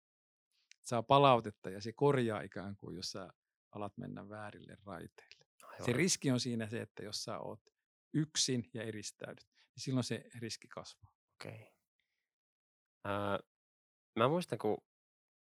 Saa 0.84 1.02
palautetta 1.02 1.70
ja 1.70 1.80
se 1.80 1.92
korjaa 1.92 2.40
ikään 2.40 2.76
kuin, 2.76 2.96
jos 2.96 3.10
sä 3.10 3.28
alat 3.72 3.96
mennä 3.96 4.28
väärille 4.28 4.76
raiteille. 4.84 5.46
Aivan. 5.62 5.86
Se 5.86 5.92
riski 5.92 6.30
on 6.30 6.40
siinä 6.40 6.68
se, 6.68 6.80
että 6.80 7.04
jos 7.04 7.24
sä 7.24 7.38
oot 7.38 7.60
yksin 8.14 8.70
ja 8.74 8.82
eristäydyt, 8.82 9.48
niin 9.54 9.82
silloin 9.82 10.04
se 10.04 10.24
riski 10.40 10.68
kasvaa. 10.68 11.12
Okei. 11.34 11.52
Okay. 11.52 11.76
Äh, 13.06 13.38
mä 14.16 14.28
muistan, 14.28 14.58
kun 14.58 14.78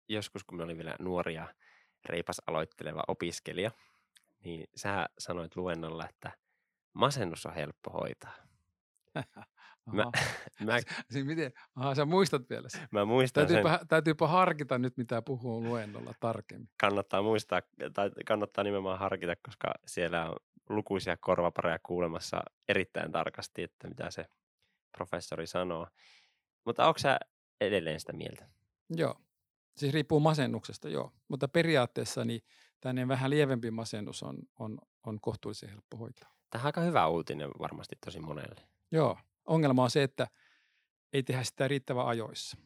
joskus, 0.09 0.45
kun 0.45 0.59
mä 0.59 0.65
olin 0.65 0.77
vielä 0.77 0.97
nuoria 1.01 1.55
reipas 2.07 2.43
aloitteleva 2.47 3.03
opiskelija, 3.09 3.71
niin 4.45 4.67
sä 4.77 5.09
sanoit 5.19 5.57
luennolla, 5.57 6.09
että 6.09 6.33
masennus 6.93 7.47
on 7.47 7.55
helppo 7.55 7.91
hoitaa. 7.91 8.35
Mä, 9.93 10.05
mä, 10.65 10.79
siis 11.11 11.27
miten? 11.27 11.53
Aha, 11.77 11.95
sä 11.95 12.05
muistat 12.05 12.51
vielä 12.51 12.69
sen. 12.69 12.89
Mä 12.91 13.05
muistan 13.05 13.47
täytyypä, 13.47 13.79
sen. 13.79 13.89
Täytyypä 13.89 14.27
harkita 14.27 14.79
nyt, 14.79 14.97
mitä 14.97 15.23
puhuu 15.23 15.63
luennolla 15.63 16.15
tarkemmin. 16.21 16.69
Kannattaa 16.81 17.23
muistaa, 17.23 17.63
tai 17.95 18.11
kannattaa 18.27 18.65
nimenomaan 18.65 18.99
harkita, 18.99 19.37
koska 19.43 19.75
siellä 19.87 20.31
on 20.31 20.37
lukuisia 20.69 21.17
korvapareja 21.17 21.79
kuulemassa 21.83 22.43
erittäin 22.69 23.13
tarkasti, 23.13 23.63
että 23.63 23.89
mitä 23.89 24.11
se 24.11 24.27
professori 24.97 25.47
sanoo. 25.47 25.87
Mutta 26.65 26.87
onko 26.87 26.99
sä 26.99 27.19
edelleen 27.61 28.01
sitä 28.01 28.13
mieltä? 28.13 28.49
Joo. 28.91 29.15
Siis 29.79 29.95
riippuu 29.95 30.21
masennuksesta, 30.21 30.89
joo. 30.89 31.13
Mutta 31.29 31.49
periaatteessa 31.49 32.25
niin 32.25 32.41
tänne 32.81 33.09
vähän 33.09 33.31
lievempi 33.31 33.71
masennus 33.71 34.23
on, 34.23 34.39
on, 34.59 34.79
on 35.07 35.21
kohtuullisen 35.21 35.69
helppo 35.69 35.97
hoitaa. 35.97 36.35
Tämä 36.51 36.63
on 36.63 36.67
aika 36.67 36.81
hyvä 36.81 37.07
uutinen 37.07 37.51
varmasti 37.59 37.97
tosi 38.05 38.21
monelle. 38.21 38.69
Joo. 38.93 39.19
Ongelma 39.47 39.83
on 39.83 39.91
se, 39.91 40.03
että 40.03 40.27
ei 41.13 41.23
tehdä 41.23 41.45
sitä 41.45 41.69
riittävän 41.69 42.07
ajoissa. 42.07 42.57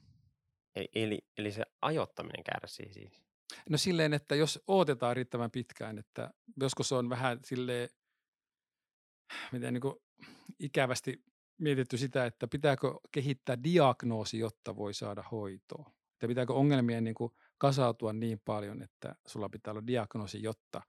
Eli, 0.74 0.88
eli, 0.94 1.18
eli 1.38 1.52
se 1.52 1.62
ajottaminen 1.82 2.44
kärsii 2.44 2.92
siis? 2.92 3.22
No 3.70 3.78
silleen, 3.78 4.14
että 4.14 4.34
jos 4.34 4.62
odotetaan 4.66 5.16
riittävän 5.16 5.50
pitkään, 5.50 5.98
että 5.98 6.30
joskus 6.60 6.92
on 6.92 7.08
vähän 7.08 7.38
silleen, 7.44 7.88
miten 9.52 9.74
niin 9.74 9.94
ikävästi 10.58 11.24
mietitty 11.58 11.96
sitä, 11.96 12.26
että 12.26 12.48
pitääkö 12.48 12.94
kehittää 13.12 13.62
diagnoosi, 13.64 14.38
jotta 14.38 14.76
voi 14.76 14.94
saada 14.94 15.24
hoitoa. 15.32 15.90
Että 16.22 16.28
pitääkö 16.28 16.54
ongelmien 16.54 17.04
niin 17.04 17.14
kuin 17.14 17.32
kasautua 17.58 18.12
niin 18.12 18.40
paljon, 18.44 18.82
että 18.82 19.14
sulla 19.26 19.48
pitää 19.48 19.70
olla 19.70 19.86
diagnoosi, 19.86 20.42
jotta 20.42 20.82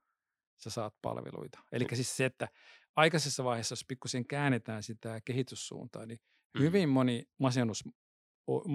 sä 0.62 0.70
saat 0.70 0.94
palveluita. 1.02 1.58
Eli 1.72 1.86
siis 1.92 2.16
se, 2.16 2.24
että 2.24 2.48
aikaisessa 2.96 3.44
vaiheessa, 3.44 3.72
jos 3.72 3.84
pikkusen 3.88 4.26
käännetään 4.26 4.82
sitä 4.82 5.20
kehityssuuntaa, 5.24 6.06
niin 6.06 6.18
mm. 6.54 6.60
hyvin 6.60 6.88
moni 6.88 7.24
masennus, 7.38 7.84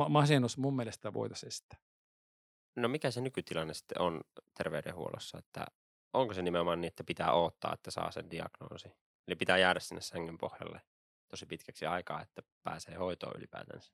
masennus 0.10 0.58
mun 0.58 0.76
mielestä 0.76 1.14
voitaisiin 1.14 1.48
estää. 1.48 1.80
No 2.76 2.88
mikä 2.88 3.12
se 3.12 3.22
nykytilanne 3.22 3.74
sitten 3.74 4.02
on 4.02 4.22
terveydenhuollossa, 4.58 5.38
että 5.38 5.66
onko 6.14 6.34
se 6.34 6.42
nimenomaan 6.42 6.82
niin, 6.82 6.88
että 6.88 7.04
pitää 7.04 7.34
odottaa, 7.34 7.74
että 7.74 7.92
saa 7.92 8.12
sen 8.12 8.32
diagnoosi? 8.32 8.90
Eli 9.28 9.36
pitää 9.36 9.58
jäädä 9.58 9.80
sinne 9.80 10.02
sängyn 10.02 10.38
pohjalle 10.38 10.82
tosi 11.28 11.46
pitkäksi 11.46 11.86
aikaa, 11.86 12.22
että 12.22 12.42
pääsee 12.64 12.96
hoitoon 12.96 13.38
ylipäätänsä? 13.38 13.94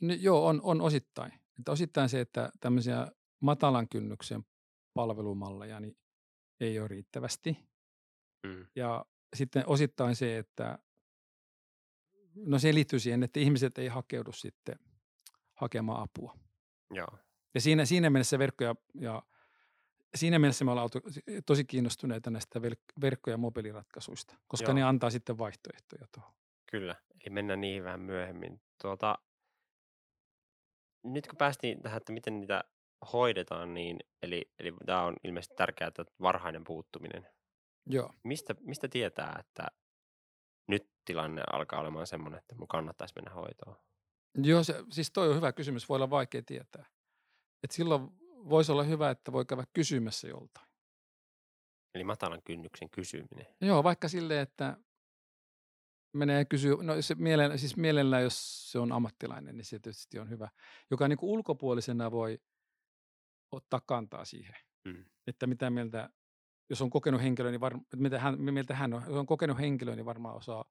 No, 0.00 0.14
joo, 0.14 0.46
on, 0.46 0.60
on 0.62 0.80
osittain. 0.80 1.45
Että 1.58 1.72
osittain 1.72 2.08
se, 2.08 2.20
että 2.20 2.50
tämmöisiä 2.60 3.08
matalan 3.40 3.88
kynnyksen 3.88 4.44
palvelumalleja 4.94 5.80
niin 5.80 5.96
ei 6.60 6.78
ole 6.78 6.88
riittävästi. 6.88 7.58
Mm. 8.46 8.66
Ja 8.76 9.04
sitten 9.36 9.64
osittain 9.66 10.16
se, 10.16 10.38
että 10.38 10.78
no 12.34 12.58
se 12.58 12.74
liittyy 12.74 12.98
siihen, 12.98 13.22
että 13.22 13.40
ihmiset 13.40 13.78
ei 13.78 13.88
hakeudu 13.88 14.32
sitten 14.32 14.78
hakemaan 15.54 16.02
apua. 16.02 16.38
Joo. 16.90 17.18
Ja 17.54 17.60
siinä, 17.60 17.84
siinä 17.84 18.10
mielessä 18.10 18.38
verkko 18.38 18.64
ja, 18.64 18.74
ja 18.94 19.22
siinä 20.14 20.38
mielessä 20.38 20.64
me 20.64 20.70
ollaan 20.70 20.90
tosi 21.46 21.64
kiinnostuneita 21.64 22.30
näistä 22.30 22.62
verkko- 23.00 23.30
ja 23.30 23.36
mobiiliratkaisuista, 23.36 24.36
koska 24.46 24.66
Joo. 24.66 24.74
ne 24.74 24.82
antaa 24.82 25.10
sitten 25.10 25.38
vaihtoehtoja 25.38 26.06
tuohon. 26.14 26.32
Kyllä, 26.70 26.96
eli 27.20 27.30
mennään 27.30 27.60
niihin 27.60 27.84
vähän 27.84 28.00
myöhemmin. 28.00 28.60
Tuota, 28.82 29.18
nyt 31.12 31.26
kun 31.26 31.36
päästiin 31.36 31.82
tähän, 31.82 31.96
että 31.96 32.12
miten 32.12 32.40
niitä 32.40 32.64
hoidetaan, 33.12 33.74
niin 33.74 33.98
eli, 34.22 34.50
eli 34.58 34.74
tämä 34.86 35.02
on 35.02 35.16
ilmeisesti 35.24 35.54
tärkeää, 35.54 35.88
että 35.88 36.04
varhainen 36.20 36.64
puuttuminen. 36.64 37.26
Joo. 37.86 38.14
Mistä, 38.22 38.54
mistä 38.60 38.88
tietää, 38.88 39.36
että 39.40 39.66
nyt 40.68 40.90
tilanne 41.04 41.42
alkaa 41.52 41.80
olemaan 41.80 42.06
semmoinen, 42.06 42.38
että 42.38 42.54
mun 42.54 42.68
kannattaisi 42.68 43.14
mennä 43.16 43.30
hoitoon? 43.30 43.76
Joo, 44.42 44.64
se, 44.64 44.84
siis 44.92 45.10
toi 45.10 45.28
on 45.28 45.36
hyvä 45.36 45.52
kysymys, 45.52 45.88
voi 45.88 45.96
olla 45.96 46.10
vaikea 46.10 46.42
tietää. 46.46 46.86
Et 47.62 47.70
silloin 47.70 48.10
voisi 48.48 48.72
olla 48.72 48.82
hyvä, 48.82 49.10
että 49.10 49.32
voi 49.32 49.44
käydä 49.44 49.64
kysymässä 49.72 50.28
joltain. 50.28 50.66
Eli 51.94 52.04
matalan 52.04 52.42
kynnyksen 52.44 52.90
kysyminen. 52.90 53.46
Joo, 53.60 53.84
vaikka 53.84 54.08
silleen, 54.08 54.40
että 54.40 54.76
menee 56.16 56.44
kysyä, 56.44 56.76
no 56.82 57.02
se 57.02 57.14
mielellä, 57.14 57.56
siis 57.56 57.76
mielellään, 57.76 58.22
jos 58.22 58.70
se 58.72 58.78
on 58.78 58.92
ammattilainen, 58.92 59.56
niin 59.56 59.64
se 59.64 59.78
tietysti 59.78 60.18
on 60.18 60.30
hyvä, 60.30 60.48
joka 60.90 61.08
niin 61.08 61.16
kuin 61.16 61.30
ulkopuolisena 61.30 62.10
voi 62.10 62.38
ottaa 63.52 63.80
kantaa 63.80 64.24
siihen, 64.24 64.56
mm. 64.84 65.04
että 65.26 65.46
mitä 65.46 65.70
mieltä, 65.70 66.10
jos 66.70 66.82
on 66.82 66.90
kokenut 66.90 67.22
henkilö, 67.22 67.50
niin 67.50 67.60
varma, 67.60 67.82
mitä 67.96 68.18
hän, 68.18 68.40
miltä 68.40 68.74
hän 68.74 68.94
on, 68.94 69.02
jos 69.06 69.16
on 69.16 69.26
kokenut 69.26 69.58
henkilö, 69.58 69.96
niin 69.96 70.06
varmaan 70.06 70.36
osaa, 70.36 70.64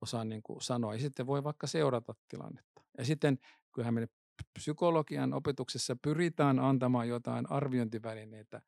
osaa 0.00 0.24
niin 0.24 0.42
kuin 0.42 0.62
sanoa, 0.62 0.94
ja 0.94 1.00
sitten 1.00 1.26
voi 1.26 1.44
vaikka 1.44 1.66
seurata 1.66 2.14
tilannetta. 2.28 2.82
Ja 2.98 3.04
sitten, 3.04 3.38
kun 3.74 3.84
hän 3.84 3.94
menee 3.94 4.08
psykologian 4.58 5.32
opetuksessa 5.32 5.96
pyritään 5.96 6.58
antamaan 6.58 7.08
jotain 7.08 7.50
arviointivälineitä, 7.50 8.62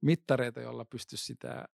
mittareita, 0.00 0.60
joilla 0.60 0.84
pystyisi 0.84 1.24
sitä 1.24 1.68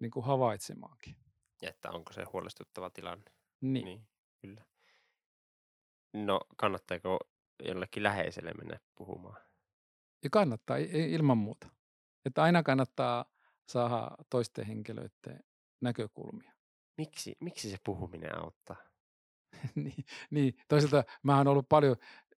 niin 0.00 0.10
kuin 0.10 0.26
havaitsemaankin. 0.26 1.16
Ja 1.64 1.70
että 1.70 1.90
onko 1.90 2.12
se 2.12 2.24
huolestuttava 2.32 2.90
tilanne. 2.90 3.32
Niin. 3.60 3.84
niin. 3.84 4.06
Kyllä. 4.40 4.64
No 6.12 6.40
kannattaako 6.56 7.18
jollekin 7.62 8.02
läheiselle 8.02 8.52
mennä 8.54 8.80
puhumaan? 8.94 9.42
Ja 10.24 10.30
kannattaa 10.30 10.76
ilman 10.92 11.38
muuta. 11.38 11.68
Että 12.24 12.42
aina 12.42 12.62
kannattaa 12.62 13.24
saada 13.68 14.10
toisten 14.30 14.66
henkilöiden 14.66 15.44
näkökulmia. 15.80 16.52
Miksi, 16.98 17.36
miksi 17.40 17.70
se 17.70 17.76
puhuminen 17.84 18.38
auttaa? 18.38 18.76
niin, 19.74 20.04
niin, 20.30 20.54
toisaalta 20.68 21.04
mä 21.22 21.36
oon 21.36 21.48
ollut 21.48 21.68
paljon 21.68 21.96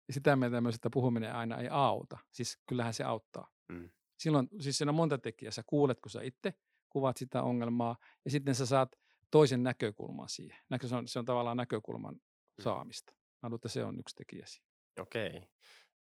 sitä 0.09 0.35
mieltä 0.35 0.61
myös, 0.61 0.75
että 0.75 0.89
puhuminen 0.89 1.35
aina 1.35 1.57
ei 1.57 1.67
auta. 1.71 2.17
Siis 2.31 2.59
kyllähän 2.65 2.93
se 2.93 3.03
auttaa. 3.03 3.51
Mm. 3.69 3.89
Silloin, 4.19 4.49
siis 4.59 4.77
siinä 4.77 4.91
on 4.91 4.95
monta 4.95 5.17
tekijää. 5.17 5.51
Sä 5.51 5.63
kuulet, 5.65 5.99
kun 5.99 6.11
sä 6.11 6.21
itse 6.21 6.53
kuvat 6.95 7.17
sitä 7.17 7.43
ongelmaa, 7.43 7.97
ja 8.25 8.31
sitten 8.31 8.55
sä 8.55 8.65
saat 8.65 8.95
toisen 9.31 9.63
näkökulman 9.63 10.29
siihen. 10.29 10.57
Se 10.85 10.95
on, 10.95 11.07
se 11.07 11.19
on 11.19 11.25
tavallaan 11.25 11.57
näkökulman 11.57 12.13
mm. 12.13 12.63
saamista. 12.63 13.13
Mä 13.13 13.49
luulen, 13.49 13.55
että 13.55 13.69
se 13.69 13.83
on 13.83 13.99
yksi 13.99 14.15
tekijä 14.15 14.45
siinä. 14.45 14.67
Okei. 14.99 15.41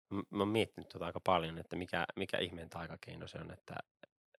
Mä 0.09 0.39
oon 0.39 0.47
miettinyt 0.47 0.89
tuota 0.89 1.05
aika 1.05 1.19
paljon, 1.19 1.57
että 1.57 1.75
mikä, 1.75 2.05
mikä 2.15 2.37
ihmeen 2.37 2.69
taikakeino 2.69 3.27
se 3.27 3.37
on, 3.37 3.51
että, 3.51 3.75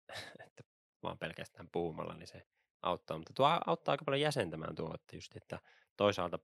että 0.48 0.64
vaan 1.04 1.18
pelkästään 1.18 1.70
puhumalla, 1.72 2.14
niin 2.14 2.28
se 2.28 2.46
auttaa. 2.82 3.18
Mutta 3.18 3.34
tuo 3.34 3.60
auttaa 3.66 3.92
aika 3.92 4.06
paljon 4.06 4.22
jäsentämään 4.22 4.76
tuo, 4.76 4.96
että 4.96 5.16
just, 5.16 5.36
että 5.36 5.60
toisaalta 5.98 6.40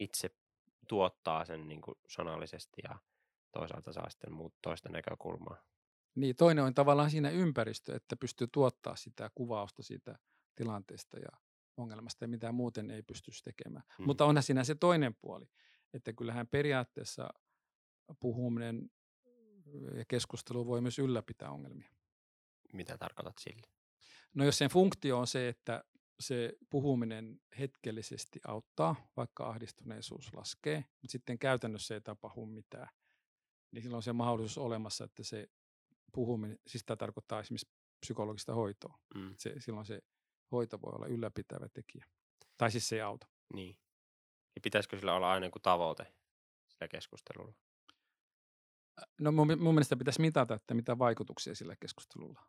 itse 0.00 0.30
tuottaa 0.88 1.44
sen 1.44 1.68
niin 1.68 1.80
kuin 1.80 1.98
sanallisesti 2.08 2.82
ja 2.84 2.98
toisaalta 3.52 3.92
saa 3.92 4.10
sitten 4.10 4.32
muut 4.32 4.54
toista 4.62 4.88
näkökulmaa. 4.88 5.62
Niin, 6.14 6.36
toinen 6.36 6.64
on 6.64 6.74
tavallaan 6.74 7.10
siinä 7.10 7.30
ympäristö, 7.30 7.96
että 7.96 8.16
pystyy 8.16 8.46
tuottaa 8.52 8.96
sitä 8.96 9.30
kuvausta 9.34 9.82
siitä 9.82 10.18
tilanteesta 10.56 11.18
ja 11.18 11.28
ongelmasta 11.76 12.24
ja 12.24 12.28
mitä 12.28 12.52
muuten 12.52 12.90
ei 12.90 13.02
pystyisi 13.02 13.42
tekemään. 13.42 13.84
Mm. 13.98 14.06
Mutta 14.06 14.24
onhan 14.24 14.42
siinä 14.42 14.64
se 14.64 14.74
toinen 14.74 15.14
puoli, 15.14 15.48
että 15.94 16.12
kyllähän 16.12 16.46
periaatteessa 16.46 17.28
puhuminen 18.20 18.90
ja 19.94 20.04
keskustelu 20.08 20.66
voi 20.66 20.80
myös 20.80 20.98
ylläpitää 20.98 21.50
ongelmia. 21.50 21.90
Mitä 22.72 22.98
tarkoitat 22.98 23.38
sillä? 23.38 23.66
No 24.34 24.44
jos 24.44 24.58
sen 24.58 24.70
funktio 24.70 25.18
on 25.18 25.26
se, 25.26 25.48
että 25.48 25.84
se 26.20 26.52
puhuminen 26.70 27.40
hetkellisesti 27.58 28.40
auttaa, 28.46 28.96
vaikka 29.16 29.48
ahdistuneisuus 29.48 30.34
laskee, 30.34 30.76
mutta 30.76 31.12
sitten 31.12 31.38
käytännössä 31.38 31.94
ei 31.94 32.00
tapahdu 32.00 32.46
mitään, 32.46 32.88
niin 33.70 33.82
silloin 33.82 33.96
on 33.96 34.02
se 34.02 34.12
mahdollisuus 34.12 34.58
olemassa, 34.58 35.04
että 35.04 35.24
se 35.24 35.48
puhuminen, 36.12 36.58
siis 36.66 36.84
tämä 36.84 36.96
tarkoittaa 36.96 37.40
esimerkiksi 37.40 37.72
psykologista 38.00 38.54
hoitoa. 38.54 38.98
Mm. 39.14 39.34
Se, 39.38 39.54
silloin 39.58 39.86
se 39.86 40.02
hoito 40.52 40.82
voi 40.82 40.92
olla 40.92 41.06
ylläpitävä 41.06 41.68
tekijä. 41.68 42.06
Tai 42.58 42.70
siis 42.70 42.88
se 42.88 42.96
ei 42.96 43.02
auta. 43.02 43.26
Niin. 43.54 43.78
Ja 44.56 44.60
pitäisikö 44.62 44.98
sillä 44.98 45.14
olla 45.14 45.32
aina 45.32 45.46
joku 45.46 45.58
tavoite 45.58 46.12
sillä 46.68 46.88
keskustelulla? 46.88 47.54
No 49.20 49.32
mun, 49.32 49.46
mun 49.58 49.74
mielestä 49.74 49.96
pitäisi 49.96 50.20
mitata, 50.20 50.54
että 50.54 50.74
mitä 50.74 50.98
vaikutuksia 50.98 51.54
sillä 51.54 51.76
keskustelulla 51.76 52.40
on. 52.40 52.46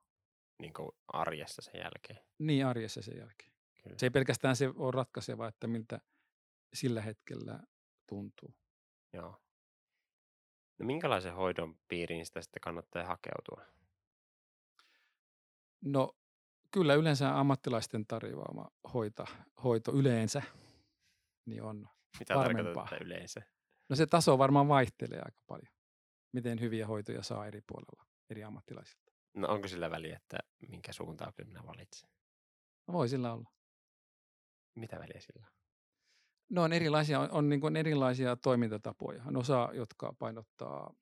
Niin 0.59 0.73
kuin 0.73 0.89
arjessa 1.07 1.61
sen 1.61 1.79
jälkeen. 1.79 2.25
Niin 2.39 2.65
arjessa 2.65 3.01
sen 3.01 3.17
jälkeen. 3.17 3.51
Kyllä. 3.83 3.97
Se 3.97 4.05
ei 4.05 4.09
pelkästään 4.09 4.55
se 4.55 4.67
ole 4.75 4.91
ratkaiseva, 4.91 5.47
että 5.47 5.67
miltä 5.67 6.01
sillä 6.73 7.01
hetkellä 7.01 7.59
tuntuu. 8.07 8.53
Joo. 9.13 9.41
No 10.79 10.85
minkälaisen 10.85 11.33
hoidon 11.33 11.77
piiriin 11.87 12.25
sitä 12.25 12.41
sitten 12.41 12.61
kannattaa 12.61 13.05
hakeutua? 13.05 13.61
No 15.81 16.15
kyllä 16.71 16.93
yleensä 16.93 17.39
ammattilaisten 17.39 18.05
tarjoama 18.07 18.71
hoita, 18.93 19.25
hoito 19.63 19.93
yleensä 19.93 20.41
niin 21.45 21.63
on. 21.63 21.89
Mitä 22.19 22.36
Varmempaa. 22.36 22.88
yleensä? 23.01 23.41
No 23.89 23.95
se 23.95 24.05
taso 24.05 24.38
varmaan 24.38 24.67
vaihtelee 24.67 25.19
aika 25.25 25.41
paljon. 25.47 25.74
Miten 26.33 26.59
hyviä 26.59 26.88
hoitoja 26.88 27.24
saa 27.24 27.47
eri 27.47 27.62
puolella 27.67 28.07
eri 28.29 28.43
ammattilaisilta. 28.43 29.12
No 29.33 29.47
onko 29.47 29.67
sillä 29.67 29.91
väliä, 29.91 30.15
että 30.15 30.38
minkä 30.69 30.93
suuntauksen 30.93 31.47
minä 31.47 31.65
valitsen? 31.65 32.09
No 32.88 32.93
voi 32.93 33.09
sillä 33.09 33.33
olla. 33.33 33.51
Mitä 34.75 35.00
väliä 35.00 35.19
sillä 35.19 35.47
on? 35.47 35.53
No 36.50 36.63
on 36.63 36.74
erilaisia, 36.74 37.19
on, 37.19 37.31
on 37.31 37.50
niin 37.50 37.62
kuin 37.62 37.75
erilaisia 37.75 38.36
toimintatapoja. 38.36 39.24
On 39.25 39.38
osa, 39.38 39.69
jotka 39.74 40.13
painottaa 40.19 40.93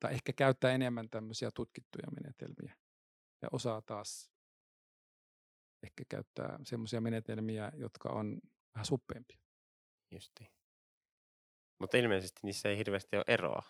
tai 0.00 0.12
ehkä 0.14 0.32
käyttää 0.32 0.70
enemmän 0.70 1.10
tämmöisiä 1.10 1.50
tutkittuja 1.54 2.06
menetelmiä. 2.10 2.76
Ja 3.42 3.48
osa 3.52 3.82
taas 3.86 4.33
ehkä 5.84 6.04
käyttää 6.08 6.58
semmoisia 6.62 7.00
menetelmiä, 7.00 7.72
jotka 7.76 8.08
on 8.08 8.40
vähän 8.74 8.86
suppeempia. 8.86 9.38
Justiin. 10.10 10.50
Mutta 11.78 11.96
ilmeisesti 11.96 12.40
niissä 12.42 12.68
ei 12.68 12.78
hirveästi 12.78 13.16
ole 13.16 13.24
eroa, 13.26 13.62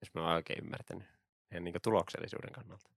jos 0.00 0.14
mä 0.14 0.22
oon 0.22 0.34
oikein 0.34 0.64
ymmärtänyt. 0.64 1.08
Ihan 1.52 1.64
niin 1.64 1.74
tuloksellisuuden 1.82 2.52
kannalta. 2.52 2.90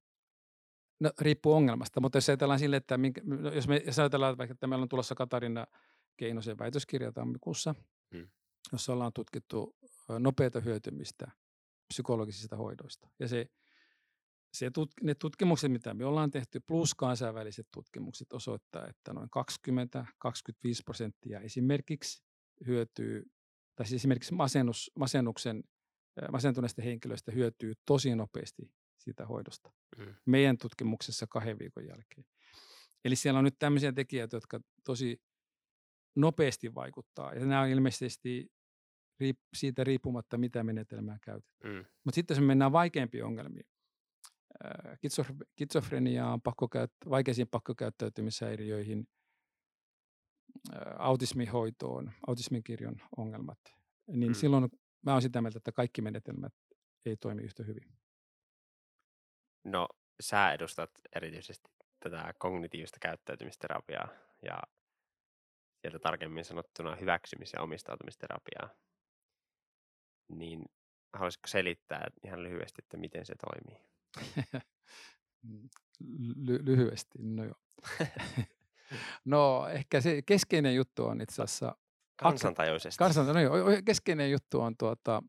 No 1.00 1.12
riippuu 1.22 1.54
ongelmasta, 1.54 2.02
mutta 2.02 2.18
jos 2.18 2.30
ajatellaan 2.30 2.60
sille, 2.60 2.76
että 2.76 2.98
minkä, 2.98 3.22
no, 3.24 3.52
jos, 3.52 3.68
me, 3.68 3.82
jos 3.86 4.00
ajatellaan 4.00 4.38
vaikka, 4.38 4.54
että 4.54 4.68
meillä 4.68 4.84
on 4.84 4.90
tulossa 4.90 5.16
Katarina 5.16 5.68
Keinosen 6.18 6.58
väitöskirja 6.58 7.12
tammikuussa, 7.12 7.76
Hmm. 8.16 8.30
jossa 8.72 8.94
ollaan 8.94 9.14
tutkittu 9.14 9.76
nopeata 10.20 10.60
hyötymistä 10.60 11.32
psykologisista 11.94 12.56
hoidoista. 12.56 13.10
Ja 13.20 13.28
se, 13.28 13.50
se 14.54 14.72
tut, 14.72 14.92
ne 15.04 15.16
tutkimukset, 15.16 15.72
mitä 15.72 15.94
me 15.94 16.06
ollaan 16.06 16.32
tehty, 16.32 16.60
plus 16.68 16.96
kansainväliset 16.96 17.68
tutkimukset 17.74 18.34
osoittaa, 18.34 18.88
että 18.88 19.14
noin 19.14 19.30
20-25 20.28 20.82
prosenttia 20.86 21.40
esimerkiksi 21.40 22.24
hyötyy, 22.68 23.26
tai 23.76 23.86
siis 23.86 24.02
esimerkiksi 24.02 24.34
masennus, 24.34 24.92
masennuksen, 25.00 25.64
masentuneista 26.32 26.82
henkilöistä 26.82 27.32
hyötyy 27.32 27.74
tosi 27.86 28.16
nopeasti 28.16 28.72
siitä 28.98 29.26
hoidosta 29.26 29.72
Mm. 29.98 30.16
meidän 30.26 30.58
tutkimuksessa 30.58 31.28
kahden 31.30 31.60
viikon 31.60 31.86
jälkeen. 31.88 32.26
Eli 33.06 33.16
siellä 33.16 33.38
on 33.38 33.44
nyt 33.44 33.56
tämmöisiä 33.60 33.92
tekijöitä, 33.92 34.38
jotka 34.38 34.60
tosi 34.84 35.22
nopeasti 36.16 36.76
vaikuttaa. 36.76 37.34
Ja 37.34 37.46
nämä 37.46 37.62
on 37.62 37.68
ilmeisesti 37.70 38.52
riip- 39.24 39.48
siitä 39.54 39.84
riippumatta, 39.84 40.38
mitä 40.38 40.64
menetelmää 40.64 41.18
käytetään. 41.22 41.74
Mm. 41.74 41.86
Mutta 42.04 42.16
sitten 42.16 42.36
jos 42.36 42.42
me 42.42 42.48
mennään 42.48 42.72
vaikeampiin 42.72 43.24
ongelmiin, 43.24 43.66
kitsofreniaan, 45.56 46.42
pakkokäyt- 46.42 47.10
vaikeisiin 47.10 47.48
pakkokäyttäytymishäiriöihin, 47.48 49.08
autismihoitoon, 50.98 52.12
autismin 52.28 52.64
kirjon 52.64 52.96
ongelmat, 53.18 53.60
niin 54.08 54.32
Mm. 54.32 54.36
silloin 54.36 54.70
mä 55.06 55.12
oon 55.12 55.22
sitä 55.22 55.42
mieltä, 55.42 55.58
että 55.58 55.72
kaikki 55.72 56.02
menetelmät 56.02 56.54
ei 57.06 57.18
toimi 57.18 57.42
yhtä 57.42 57.64
hyvin. 57.64 57.94
No, 59.64 59.88
sä 60.22 60.52
edustat 60.54 60.92
erityisesti 61.16 61.70
tätä 62.00 62.34
kognitiivista 62.40 62.98
käyttäytymisterapiaa 63.02 64.08
ja 64.44 64.62
sieltä 65.82 66.00
tarkemmin 66.00 66.46
sanottuna 66.46 66.96
hyväksymis- 66.96 67.54
ja 67.54 67.62
omistautumisterapiaa. 67.62 68.70
Niin 70.28 70.66
haluaisitko 71.14 71.48
selittää 71.48 72.08
ihan 72.24 72.44
lyhyesti, 72.44 72.82
että 72.84 72.98
miten 72.98 73.26
se 73.26 73.36
toimii? 73.36 73.89
Ly- 76.36 76.66
lyhyesti, 76.66 77.20
no 77.22 77.44
joo. 77.44 77.56
no 79.26 79.68
ehkä 79.68 80.02
se 80.02 80.22
keskeinen 80.22 80.76
juttu 80.76 81.06
on 81.06 81.22
itse 81.22 81.42
asiassa, 81.44 81.76
Kansantajuisesti. 82.16 82.98
kansan, 82.98 83.28
no 83.28 83.40
joo, 83.42 83.68
keskeinen 83.86 84.32
juttu 84.32 84.62
on 84.62 84.78
tuota, 84.78 85.24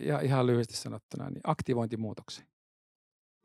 ja 0.00 0.20
ihan 0.20 0.46
lyhyesti 0.46 0.76
sanottuna, 0.76 1.30
niin 1.30 1.40
aktivointimuutokseen. 1.44 2.48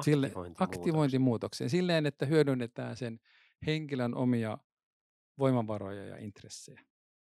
Sille, 0.04 0.28
Aktivointimuutos. 0.28 0.78
aktivointimuutokseen. 0.78 1.70
Silleen, 1.70 2.06
että 2.06 2.26
hyödynnetään 2.26 2.98
sen 2.98 3.20
henkilön 3.66 4.16
omia 4.16 4.58
voimavaroja 5.40 6.06
ja 6.06 6.18
intressejä. 6.18 6.82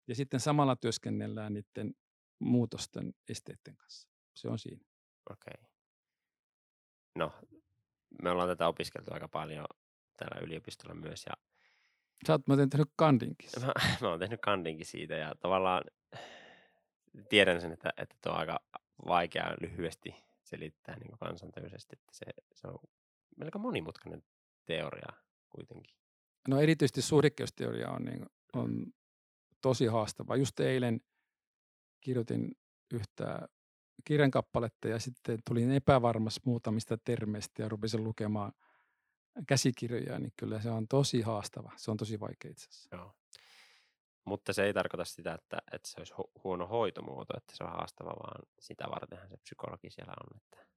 Ja 0.08 0.16
sitten 0.16 0.40
samalla 0.40 0.76
työskennellään 0.76 1.54
niiden 1.54 1.96
muutosten 2.40 3.14
esteiden 3.30 3.78
kanssa. 3.78 4.10
Se 4.36 4.48
on 4.48 4.60
siinä. 4.60 4.86
Okei. 5.32 5.54
No, 7.18 7.34
me 8.24 8.30
ollaan 8.32 8.50
tätä 8.50 8.68
opiskeltu 8.68 9.14
aika 9.14 9.28
paljon 9.28 9.66
täällä 10.18 10.46
yliopistolla 10.46 10.96
myös 10.96 11.26
ja 11.26 11.34
Sä 12.28 12.34
oot 12.34 12.48
muuten 12.48 12.70
tehnyt 12.70 12.90
kandinkin. 12.96 13.50
mä, 13.62 13.74
mä 14.02 14.10
oon 14.10 14.20
tehnyt 14.20 14.42
kandinkin 14.42 14.86
siitä 14.86 15.16
ja 15.16 15.36
tavallaan 15.36 15.84
tiedän 17.30 17.62
sen, 17.62 17.72
että, 17.72 17.90
että 17.98 18.16
tuo 18.22 18.32
on 18.32 18.40
aika 18.40 18.60
vaikea 19.08 19.56
lyhyesti 19.62 20.16
selittää 20.44 20.96
niin 20.96 21.08
kuin 21.08 21.20
kansantajuisesti, 21.20 21.96
että 21.96 22.14
se, 22.16 22.26
se 22.54 22.68
on 22.68 22.80
melko 23.38 23.60
monimutkainen 23.60 24.24
teoria 24.66 25.14
kuitenkin. 25.50 25.96
No 26.48 26.60
erityisesti 26.60 27.02
suhdekkeusteoria 27.02 27.90
on, 27.90 28.06
niin, 28.06 28.26
on 28.54 28.86
tosi 29.62 29.86
haastava. 29.86 30.36
Just 30.36 30.60
eilen 30.60 31.02
kirjoitin 32.02 32.52
yhtä 32.94 33.48
kirjankappaletta 34.08 34.88
ja 34.88 35.00
sitten 35.00 35.40
tulin 35.48 35.72
epävarmas 35.72 36.40
muutamista 36.46 36.98
termeistä 36.98 37.62
ja 37.62 37.70
rupesin 37.70 38.04
lukemaan 38.04 38.52
käsikirjoja, 39.48 40.20
niin 40.20 40.34
kyllä 40.38 40.62
se 40.62 40.70
on 40.70 40.88
tosi 40.88 41.22
haastava. 41.22 41.72
Se 41.76 41.92
on 41.92 41.98
tosi 41.98 42.20
vaikea 42.20 42.52
itse 42.52 42.68
asiassa. 42.70 42.96
Joo. 42.96 43.14
Mutta 44.26 44.54
se 44.54 44.64
ei 44.64 44.74
tarkoita 44.74 45.06
sitä, 45.06 45.34
että, 45.34 45.58
että 45.72 45.90
se 45.90 45.96
olisi 45.98 46.14
hu- 46.14 46.42
huono 46.44 46.68
hoitomuoto, 46.68 47.38
että 47.38 47.56
se 47.56 47.64
on 47.64 47.70
haastava, 47.70 48.10
vaan 48.10 48.46
sitä 48.60 48.86
vartenhan 48.90 49.30
se 49.30 49.38
psykologi 49.38 49.90
siellä 49.90 50.14
on, 50.24 50.38
että, 50.38 50.68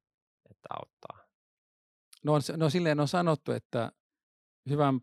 että 0.51 0.69
auttaa. 0.71 1.29
No, 2.25 2.35
on, 2.35 2.41
no 2.57 2.71
silleen 2.71 3.01
on 3.01 3.09
sanottu, 3.09 3.53
että 3.53 3.93
hyvän 4.69 5.01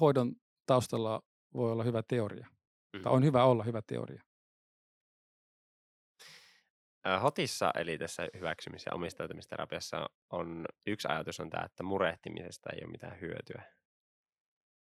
hoidon 0.00 0.32
taustalla 0.66 1.22
voi 1.54 1.72
olla 1.72 1.84
hyvä 1.84 2.02
teoria. 2.02 2.46
Mm. 2.92 3.02
Tai 3.02 3.12
on 3.12 3.24
hyvä 3.24 3.44
olla 3.44 3.64
hyvä 3.64 3.82
teoria. 3.86 4.22
Hotissa, 7.22 7.70
eli 7.74 7.98
tässä 7.98 8.28
hyväksymis- 8.36 8.86
ja 8.86 8.94
omistautumisterapiassa 8.94 10.10
on 10.30 10.66
yksi 10.86 11.08
ajatus 11.08 11.40
on 11.40 11.50
tämä, 11.50 11.64
että 11.64 11.82
murehtimisesta 11.82 12.70
ei 12.70 12.84
ole 12.84 12.90
mitään 12.90 13.20
hyötyä. 13.20 13.62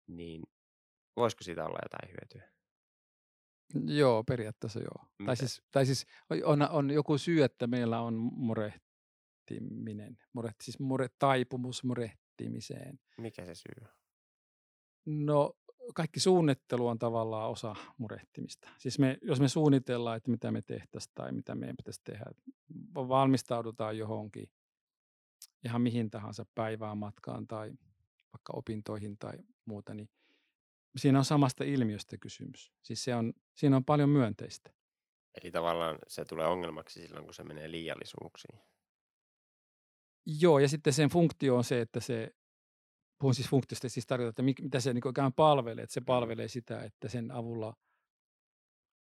Niin 0.07 0.43
voisiko 1.15 1.43
siitä 1.43 1.65
olla 1.65 1.79
jotain 1.83 2.11
hyötyä? 2.11 2.53
Joo, 3.85 4.23
periaatteessa 4.23 4.79
joo. 4.79 5.05
Mitä? 5.19 5.25
Tai 5.25 5.37
siis, 5.37 5.61
tai 5.71 5.85
siis 5.85 6.05
on, 6.43 6.69
on 6.69 6.91
joku 6.91 7.17
syy, 7.17 7.43
että 7.43 7.67
meillä 7.67 7.99
on 7.99 8.13
murehtiminen, 8.31 10.17
mure, 10.33 10.51
siis 10.63 10.79
mure, 10.79 11.09
taipumus 11.19 11.83
murehtimiseen. 11.83 12.99
Mikä 13.17 13.45
se 13.45 13.55
syy 13.55 13.73
on? 13.81 13.89
No 15.05 15.57
kaikki 15.95 16.19
suunnittelu 16.19 16.87
on 16.87 16.99
tavallaan 16.99 17.49
osa 17.49 17.75
murehtimista. 17.97 18.69
Siis 18.77 18.99
me, 18.99 19.17
jos 19.21 19.39
me 19.39 19.47
suunnitellaan, 19.47 20.17
että 20.17 20.31
mitä 20.31 20.51
me 20.51 20.61
tehtäisiin 20.61 21.11
tai 21.15 21.31
mitä 21.31 21.55
meidän 21.55 21.77
pitäisi 21.77 22.01
tehdä, 22.03 22.25
valmistaudutaan 22.95 23.97
johonkin 23.97 24.49
ihan 25.65 25.81
mihin 25.81 26.11
tahansa 26.11 26.45
päivään, 26.55 26.97
matkaan 26.97 27.47
tai 27.47 27.71
vaikka 28.33 28.53
opintoihin 28.53 29.17
tai 29.17 29.33
muuta, 29.65 29.93
niin 29.93 30.09
siinä 30.95 31.19
on 31.19 31.25
samasta 31.25 31.63
ilmiöstä 31.63 32.17
kysymys. 32.17 32.71
Siis 32.83 33.03
se 33.03 33.15
on, 33.15 33.33
siinä 33.55 33.75
on 33.75 33.85
paljon 33.85 34.09
myönteistä. 34.09 34.71
Eli 35.41 35.51
tavallaan 35.51 35.99
se 36.07 36.25
tulee 36.25 36.47
ongelmaksi 36.47 37.01
silloin, 37.01 37.25
kun 37.25 37.33
se 37.33 37.43
menee 37.43 37.71
liiallisuuksiin. 37.71 38.59
Joo, 40.25 40.59
ja 40.59 40.69
sitten 40.69 40.93
sen 40.93 41.09
funktio 41.09 41.55
on 41.55 41.63
se, 41.63 41.81
että 41.81 41.99
se, 41.99 42.35
puhun 43.23 43.35
siis 43.35 43.49
funktiosta, 43.49 43.89
siis 43.89 44.07
tarkoittaa, 44.07 44.29
että 44.29 44.41
mit- 44.41 44.61
mitä 44.61 44.79
se 44.79 44.93
niin 44.93 45.09
ikään 45.09 45.33
palvelee. 45.33 45.83
Että 45.83 45.93
se 45.93 46.01
palvelee 46.01 46.47
sitä, 46.47 46.83
että 46.83 47.09
sen 47.09 47.31
avulla 47.31 47.75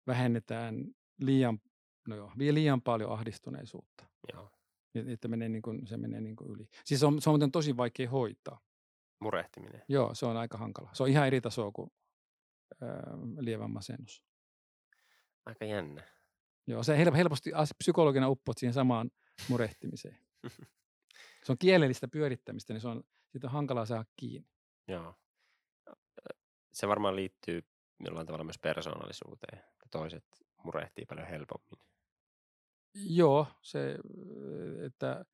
vähennetään 0.07 0.85
liian, 1.21 1.59
no 2.09 2.17
joo, 2.17 2.33
vie 2.39 2.55
liian 2.55 2.83
paljon 2.83 3.13
ahdistuneisuutta. 3.13 4.07
Joo. 4.33 4.51
Että 4.95 5.29
menee 5.29 5.49
niin 5.49 5.63
kuin, 5.63 5.87
se 5.87 5.97
menee 5.97 6.21
niin 6.21 6.37
kuin 6.37 6.51
yli. 6.51 6.69
Siis 6.85 7.01
se 7.01 7.07
on, 7.07 7.23
se 7.23 7.31
on 7.31 7.53
tosi 7.53 7.77
vaikea 7.77 8.11
hoitaa. 8.11 8.61
Murehtiminen. 9.21 9.83
Joo, 9.89 10.15
se 10.15 10.27
on 10.27 10.37
aika 10.37 10.59
hankala. 10.59 10.91
Se 10.93 11.03
on 11.03 11.09
ihan 11.09 11.27
eri 11.27 11.41
tasoa 11.41 11.71
kuin 11.73 11.91
ää, 12.81 13.19
lievä 13.39 13.69
masennus. 13.69 14.25
Aika 15.47 15.65
jännä. 15.65 16.05
Joo, 16.67 16.83
se 16.83 17.05
hel- 17.05 17.17
helposti 17.17 17.51
psykologina 17.79 18.29
uppot 18.29 18.59
siihen 18.59 18.75
samaan 18.75 19.11
murehtimiseen. 19.49 20.19
Se 21.45 21.53
on 21.53 21.59
kielellistä 21.59 22.09
pyörittämistä, 22.09 22.73
niin 22.73 22.81
se 22.81 22.89
on, 22.89 23.05
siitä 23.33 23.47
on 23.47 23.53
hankala 23.53 23.87
saada 23.87 24.05
kiinni. 24.17 24.49
Joo. 24.89 25.15
Se 26.73 26.89
varmaan 26.89 27.17
liittyy 27.17 27.63
jollain 28.01 28.27
tavalla 28.27 28.45
myös 28.45 28.59
persoonallisuuteen. 28.59 29.59
että 29.59 29.87
Toiset 29.91 30.25
murehtii 30.65 31.05
paljon 31.05 31.27
helpommin. 31.27 31.79
Joo, 32.95 33.47
se, 33.63 33.99
että 34.87 35.25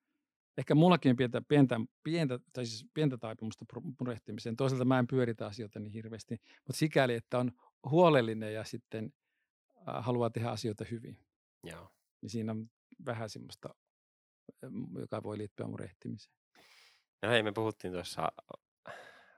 ehkä 0.59 0.75
mullakin 0.75 1.11
on 1.11 1.17
pientä, 1.17 1.43
pientä, 1.49 1.81
pientä, 2.03 2.39
tai 2.53 2.67
siis 2.67 2.91
pientä 2.95 3.19
taipumusta 3.19 3.65
murehtimiseen. 4.01 4.57
Toisaalta 4.57 4.85
mä 4.85 4.99
en 4.99 5.07
pyöritä 5.07 5.47
asioita 5.47 5.81
niin 5.81 5.93
hirveästi, 5.93 6.41
mutta 6.57 6.79
sikäli, 6.79 7.15
että 7.15 7.39
on 7.39 7.53
huolellinen 7.91 8.55
ja 8.55 8.65
sitten 8.65 9.13
haluaa 9.87 10.31
tehdä 10.31 10.51
asioita 10.51 10.85
hyvin, 10.91 11.19
Joo. 11.65 11.91
niin 12.21 12.31
siinä 12.31 12.53
on 12.53 12.71
vähän 13.07 13.31
semmoista, 13.31 13.75
joka 14.99 15.23
voi 15.23 15.39
liittyä 15.39 15.67
murehtimiseen. 15.67 16.37
No 17.23 17.31
hei, 17.31 17.43
me 17.43 17.53
puhuttiin 17.53 17.93
tuossa 17.93 18.33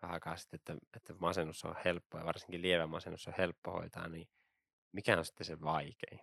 vähän 0.02 0.14
aikaa 0.14 0.36
sitten, 0.36 0.58
että, 0.58 0.86
että 0.96 1.14
masennus 1.14 1.64
on 1.64 1.74
helppo 1.84 2.18
ja 2.18 2.24
varsinkin 2.24 2.62
lievä 2.62 2.86
masennus 2.86 3.28
on 3.28 3.34
helppo 3.38 3.72
hoitaa, 3.72 4.08
niin 4.08 4.28
mikä 4.92 5.18
on 5.18 5.24
sitten 5.24 5.46
se 5.46 5.60
vaikein? 5.60 6.20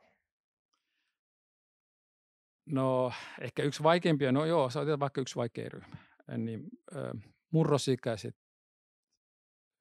No 2.66 3.12
ehkä 3.42 3.64
yksi 3.64 3.84
vaikeimpia, 3.84 4.32
no 4.32 4.46
joo, 4.46 4.70
se 4.70 4.80
otetaan 4.80 5.00
vaikka 5.00 5.22
yksi 5.22 5.36
vaikein 5.36 5.72
ryhmä, 5.72 5.98
niin 6.38 6.64
ö, 6.96 7.14
murrosikäiset, 7.52 8.36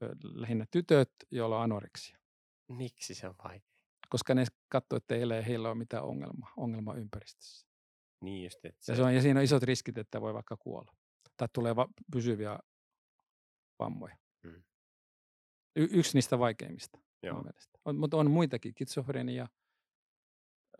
ö, 0.02 0.08
lähinnä 0.22 0.66
tytöt, 0.70 1.10
joilla 1.30 1.56
on 1.56 1.62
anoreksia. 1.62 2.18
Miksi 2.68 3.14
se 3.14 3.28
on 3.28 3.34
vaikein? 3.44 3.74
koska 4.14 4.34
ne 4.34 4.44
katsoo, 4.68 4.96
että 4.96 5.14
heillä 5.14 5.36
ei 5.36 5.46
heillä 5.46 5.68
ole 5.68 5.74
mitään 5.78 6.04
ongelmaa, 6.04 6.52
ongelmaa 6.56 6.94
ympäristössä. 6.94 7.66
Niin 8.20 8.44
just, 8.44 8.64
että 8.64 8.68
Ja, 8.68 8.94
se, 8.94 8.96
se 8.96 9.02
on, 9.02 9.14
ja 9.14 9.22
siinä 9.22 9.40
on 9.40 9.44
isot 9.44 9.62
riskit, 9.62 9.98
että 9.98 10.20
voi 10.20 10.34
vaikka 10.34 10.56
kuolla. 10.56 10.94
Tai 11.36 11.48
tulee 11.52 11.76
va- 11.76 11.88
pysyviä 12.12 12.58
vammoja. 13.78 14.16
Mm. 14.42 14.62
Y- 15.76 15.88
yksi 15.90 16.16
niistä 16.16 16.38
vaikeimmista. 16.38 16.98
On, 17.84 17.96
mutta 17.96 18.16
on 18.16 18.30
muitakin, 18.30 18.74
kitsofrenia, 18.74 19.48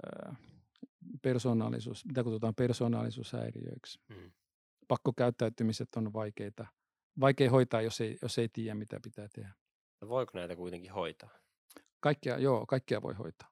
öö, 0.07 0.33
persoonallisuus, 1.23 2.05
mitä 2.07 2.25
kutsutaan 2.25 2.55
persoonallisuushäiriöiksi. 2.55 4.01
Mm. 4.09 4.33
Pakkokäyttäytymiset 4.89 5.89
on 5.97 6.13
vaikeita. 6.13 6.67
Vaikea 7.21 7.51
hoitaa, 7.51 7.83
jos 7.83 8.01
ei, 8.01 8.19
jos 8.23 8.39
ei 8.39 8.49
tiedä, 8.49 8.75
mitä 8.75 9.01
pitää 9.03 9.29
tehdä. 9.35 9.55
no 10.01 10.09
voiko 10.09 10.33
näitä 10.35 10.57
kuitenkin 10.57 10.93
hoitaa? 10.93 11.31
Kaikkia, 12.01 12.39
joo, 12.39 12.67
kaikkia 12.67 13.03
voi 13.03 13.15
hoitaa. 13.15 13.51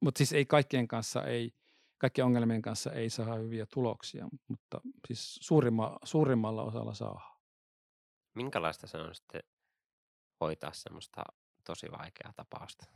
Mutta 0.00 0.18
siis 0.18 0.32
ei 0.32 0.46
kaikkien 0.46 0.88
kanssa, 0.88 1.24
ei, 1.24 1.54
kaikkien 1.98 2.24
ongelmien 2.24 2.62
kanssa 2.62 2.92
ei 2.92 3.10
saa 3.10 3.34
hyviä 3.34 3.66
tuloksia, 3.74 4.28
mutta 4.48 4.80
siis 5.08 5.38
suurimma, 5.42 5.98
suurimmalla 6.04 6.62
osalla 6.62 6.94
saa. 6.94 7.40
Minkälaista 8.34 8.86
se 8.86 8.98
on 8.98 9.14
sitten 9.14 9.42
hoitaa 10.40 10.72
semmoista 10.72 11.22
tosi 11.64 11.86
vaikeaa 11.90 12.32
tapausta? 12.36 12.86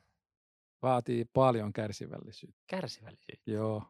Vaatii 0.82 1.24
paljon 1.24 1.72
kärsivällisyyttä. 1.72 2.62
Kärsivällisyyttä. 2.66 3.50
Joo, 3.50 3.82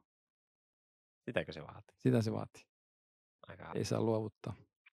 Sitäkö 1.24 1.52
se 1.52 1.62
vaatii? 1.62 1.96
sitä 1.98 2.22
se 2.22 2.32
vaatii. 2.32 2.62
Aika... 3.48 3.72
Ei 3.74 3.84
saa 3.84 4.00
luovuttaa. 4.00 4.54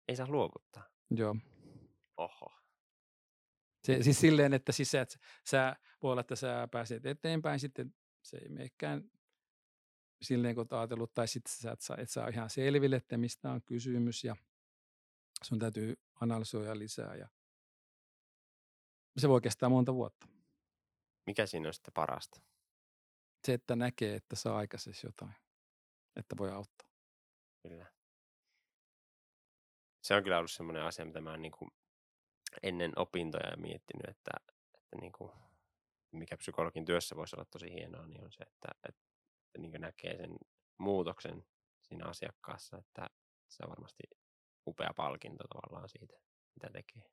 Ei 0.07 0.15
saa 0.15 0.27
luovuttaa. 0.27 0.83
Joo. 1.11 1.35
Oho. 2.17 2.53
Se, 3.83 4.03
siis 4.03 4.19
silleen, 4.19 4.53
että 4.53 4.71
siis 4.71 4.91
sä, 4.91 5.05
sä 5.45 5.75
voi 6.03 6.11
olla, 6.11 6.21
että 6.21 6.35
sä 6.35 6.67
pääset 6.71 7.05
eteenpäin, 7.05 7.59
sitten 7.59 7.95
se 8.21 8.37
ei 8.37 8.49
menekään 8.49 9.11
silleen, 10.23 10.55
kun 10.55 10.61
oot 10.61 10.73
ajatellut, 10.73 11.13
tai 11.13 11.27
sitten 11.27 11.53
sä 11.53 11.71
et 11.71 11.81
saa, 11.81 11.97
et 11.97 12.09
saa 12.09 12.27
ihan 12.27 12.49
selville, 12.49 12.95
että 12.95 13.17
mistä 13.17 13.51
on 13.51 13.61
kysymys, 13.61 14.23
ja 14.23 14.35
sun 15.43 15.59
täytyy 15.59 15.99
analysoida 16.21 16.77
lisää, 16.79 17.15
ja 17.15 17.27
se 19.17 19.29
voi 19.29 19.41
kestää 19.41 19.69
monta 19.69 19.93
vuotta. 19.93 20.27
Mikä 21.25 21.45
siinä 21.45 21.67
on 21.67 21.73
sitten 21.73 21.93
parasta? 21.93 22.41
Se, 23.45 23.53
että 23.53 23.75
näkee, 23.75 24.15
että 24.15 24.35
saa 24.35 24.57
aikaiseksi 24.57 25.07
jotain, 25.07 25.33
että 26.15 26.37
voi 26.37 26.51
auttaa. 26.51 26.87
Kyllä. 27.61 27.93
Se 30.01 30.15
on 30.15 30.23
kyllä 30.23 30.37
ollut 30.37 30.51
semmoinen 30.51 30.83
asia, 30.83 31.05
mitä 31.05 31.21
mä 31.21 31.31
oon 31.31 31.41
niin 31.41 31.51
kuin 31.51 31.71
ennen 32.63 32.91
opintoja 32.95 33.57
miettinyt, 33.57 34.09
että, 34.09 34.31
että 34.77 34.97
niin 35.01 35.11
kuin, 35.11 35.31
mikä 36.11 36.37
psykologin 36.37 36.85
työssä 36.85 37.15
voisi 37.15 37.35
olla 37.35 37.45
tosi 37.45 37.73
hienoa, 37.73 38.07
niin 38.07 38.23
on 38.23 38.31
se, 38.31 38.43
että, 38.43 38.67
että 38.89 39.12
niin 39.57 39.81
näkee 39.81 40.17
sen 40.17 40.37
muutoksen 40.77 41.45
siinä 41.81 42.05
asiakkaassa, 42.05 42.77
että 42.77 43.09
se 43.49 43.63
on 43.63 43.69
varmasti 43.69 44.03
upea 44.67 44.93
palkinto 44.95 45.43
tavallaan 45.47 45.89
siitä, 45.89 46.15
mitä 46.55 46.69
tekee. 46.73 47.03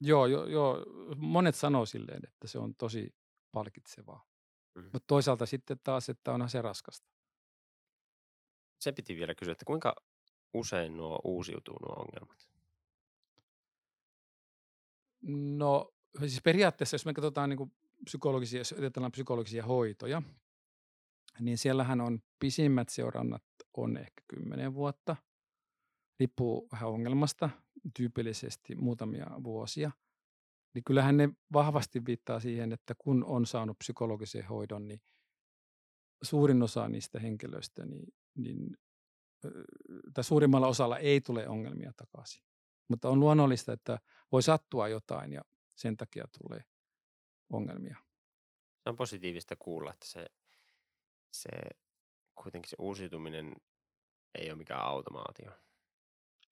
Joo, 0.00 0.26
joo, 0.26 0.46
joo, 0.46 0.84
monet 1.16 1.54
sanoo 1.54 1.86
silleen, 1.86 2.20
että 2.28 2.48
se 2.48 2.58
on 2.58 2.74
tosi 2.74 3.14
palkitsevaa. 3.52 4.26
Mm. 4.74 4.82
Mutta 4.82 5.06
toisaalta 5.06 5.46
sitten 5.46 5.80
taas, 5.84 6.08
että 6.08 6.32
onhan 6.32 6.50
se 6.50 6.62
raskasta. 6.62 7.08
Se 8.80 8.92
piti 8.92 9.16
vielä 9.16 9.34
kysyä, 9.34 9.52
että 9.52 9.64
kuinka 9.64 9.96
usein 10.54 10.96
nuo 10.96 11.20
uusiutuu 11.24 11.78
nuo 11.78 11.94
ongelmat? 11.96 12.48
No 15.56 15.94
siis 16.18 16.42
periaatteessa, 16.42 16.94
jos 16.94 17.06
me 17.06 17.14
katsotaan 17.14 17.50
niin 17.50 17.72
psykologisia, 18.04 18.60
jos 18.60 18.72
otetaan 18.72 19.12
psykologisia 19.12 19.64
hoitoja, 19.64 20.22
niin 21.40 21.58
siellähän 21.58 22.00
on 22.00 22.18
pisimmät 22.38 22.88
seurannat 22.88 23.42
on 23.76 23.96
ehkä 23.96 24.22
10 24.28 24.74
vuotta. 24.74 25.16
Riippuu 26.20 26.68
vähän 26.72 26.88
ongelmasta, 26.88 27.50
tyypillisesti 27.96 28.74
muutamia 28.74 29.26
vuosia. 29.44 29.90
Niin 30.74 30.84
kyllähän 30.84 31.16
ne 31.16 31.28
vahvasti 31.52 32.06
viittaa 32.06 32.40
siihen, 32.40 32.72
että 32.72 32.94
kun 32.98 33.24
on 33.24 33.46
saanut 33.46 33.78
psykologisen 33.78 34.44
hoidon, 34.44 34.88
niin 34.88 35.02
suurin 36.22 36.62
osa 36.62 36.88
niistä 36.88 37.20
henkilöistä, 37.20 37.86
niin, 37.86 38.14
niin, 38.34 38.76
tai 40.14 40.24
suurimmalla 40.24 40.66
osalla 40.66 40.98
ei 40.98 41.20
tule 41.20 41.48
ongelmia 41.48 41.92
takaisin. 41.96 42.42
Mutta 42.88 43.08
on 43.08 43.20
luonnollista, 43.20 43.72
että 43.72 43.98
voi 44.32 44.42
sattua 44.42 44.88
jotain 44.88 45.32
ja 45.32 45.42
sen 45.76 45.96
takia 45.96 46.24
tulee 46.42 46.64
ongelmia. 47.52 47.96
Se 48.82 48.90
on 48.90 48.96
positiivista 48.96 49.56
kuulla, 49.56 49.92
että 49.92 50.06
se, 50.08 50.26
se 51.34 51.48
kuitenkin 52.42 52.70
se 52.70 52.76
uusiutuminen 52.78 53.56
ei 54.34 54.50
ole 54.50 54.58
mikään 54.58 54.80
automaatio. 54.84 55.50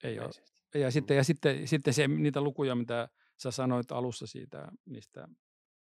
Ei 0.03 0.21
ole. 0.21 0.31
Ja 0.75 0.91
sitten, 0.91 1.17
ja 1.17 1.25
sitten, 1.25 1.69
sitten 1.69 1.95
se, 1.95 2.09
niitä 2.09 2.41
lukuja, 2.41 2.75
mitä 2.75 3.09
sä 3.43 3.51
sanoit 3.51 3.93
alussa 3.93 4.27
siitä, 4.27 4.69
niistä 4.87 5.29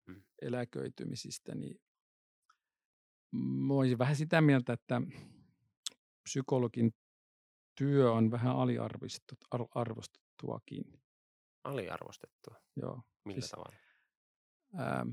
Mm. 0.07 0.23
eläköitymisistä, 0.41 1.55
niin 1.55 1.81
mä 3.67 3.73
olisin 3.73 3.97
vähän 3.97 4.15
sitä 4.15 4.41
mieltä, 4.41 4.73
että 4.73 5.01
psykologin 6.23 6.93
työ 7.77 8.11
on 8.11 8.31
vähän 8.31 8.55
aliarvostettu, 8.55 9.35
ar- 9.51 9.67
arvostettuakin. 9.75 11.01
Aliarvostettua. 11.63 12.55
Joo. 12.75 13.01
Millä 13.25 13.41
Siis- 13.41 13.51
tavalla? 13.51 13.75
Ää, 14.77 15.05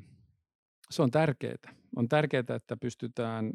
se 0.91 1.03
on 1.03 1.11
tärkeää. 1.11 1.75
On 1.97 2.09
tärkeää, 2.09 2.45
että 2.57 2.77
pystytään 2.77 3.53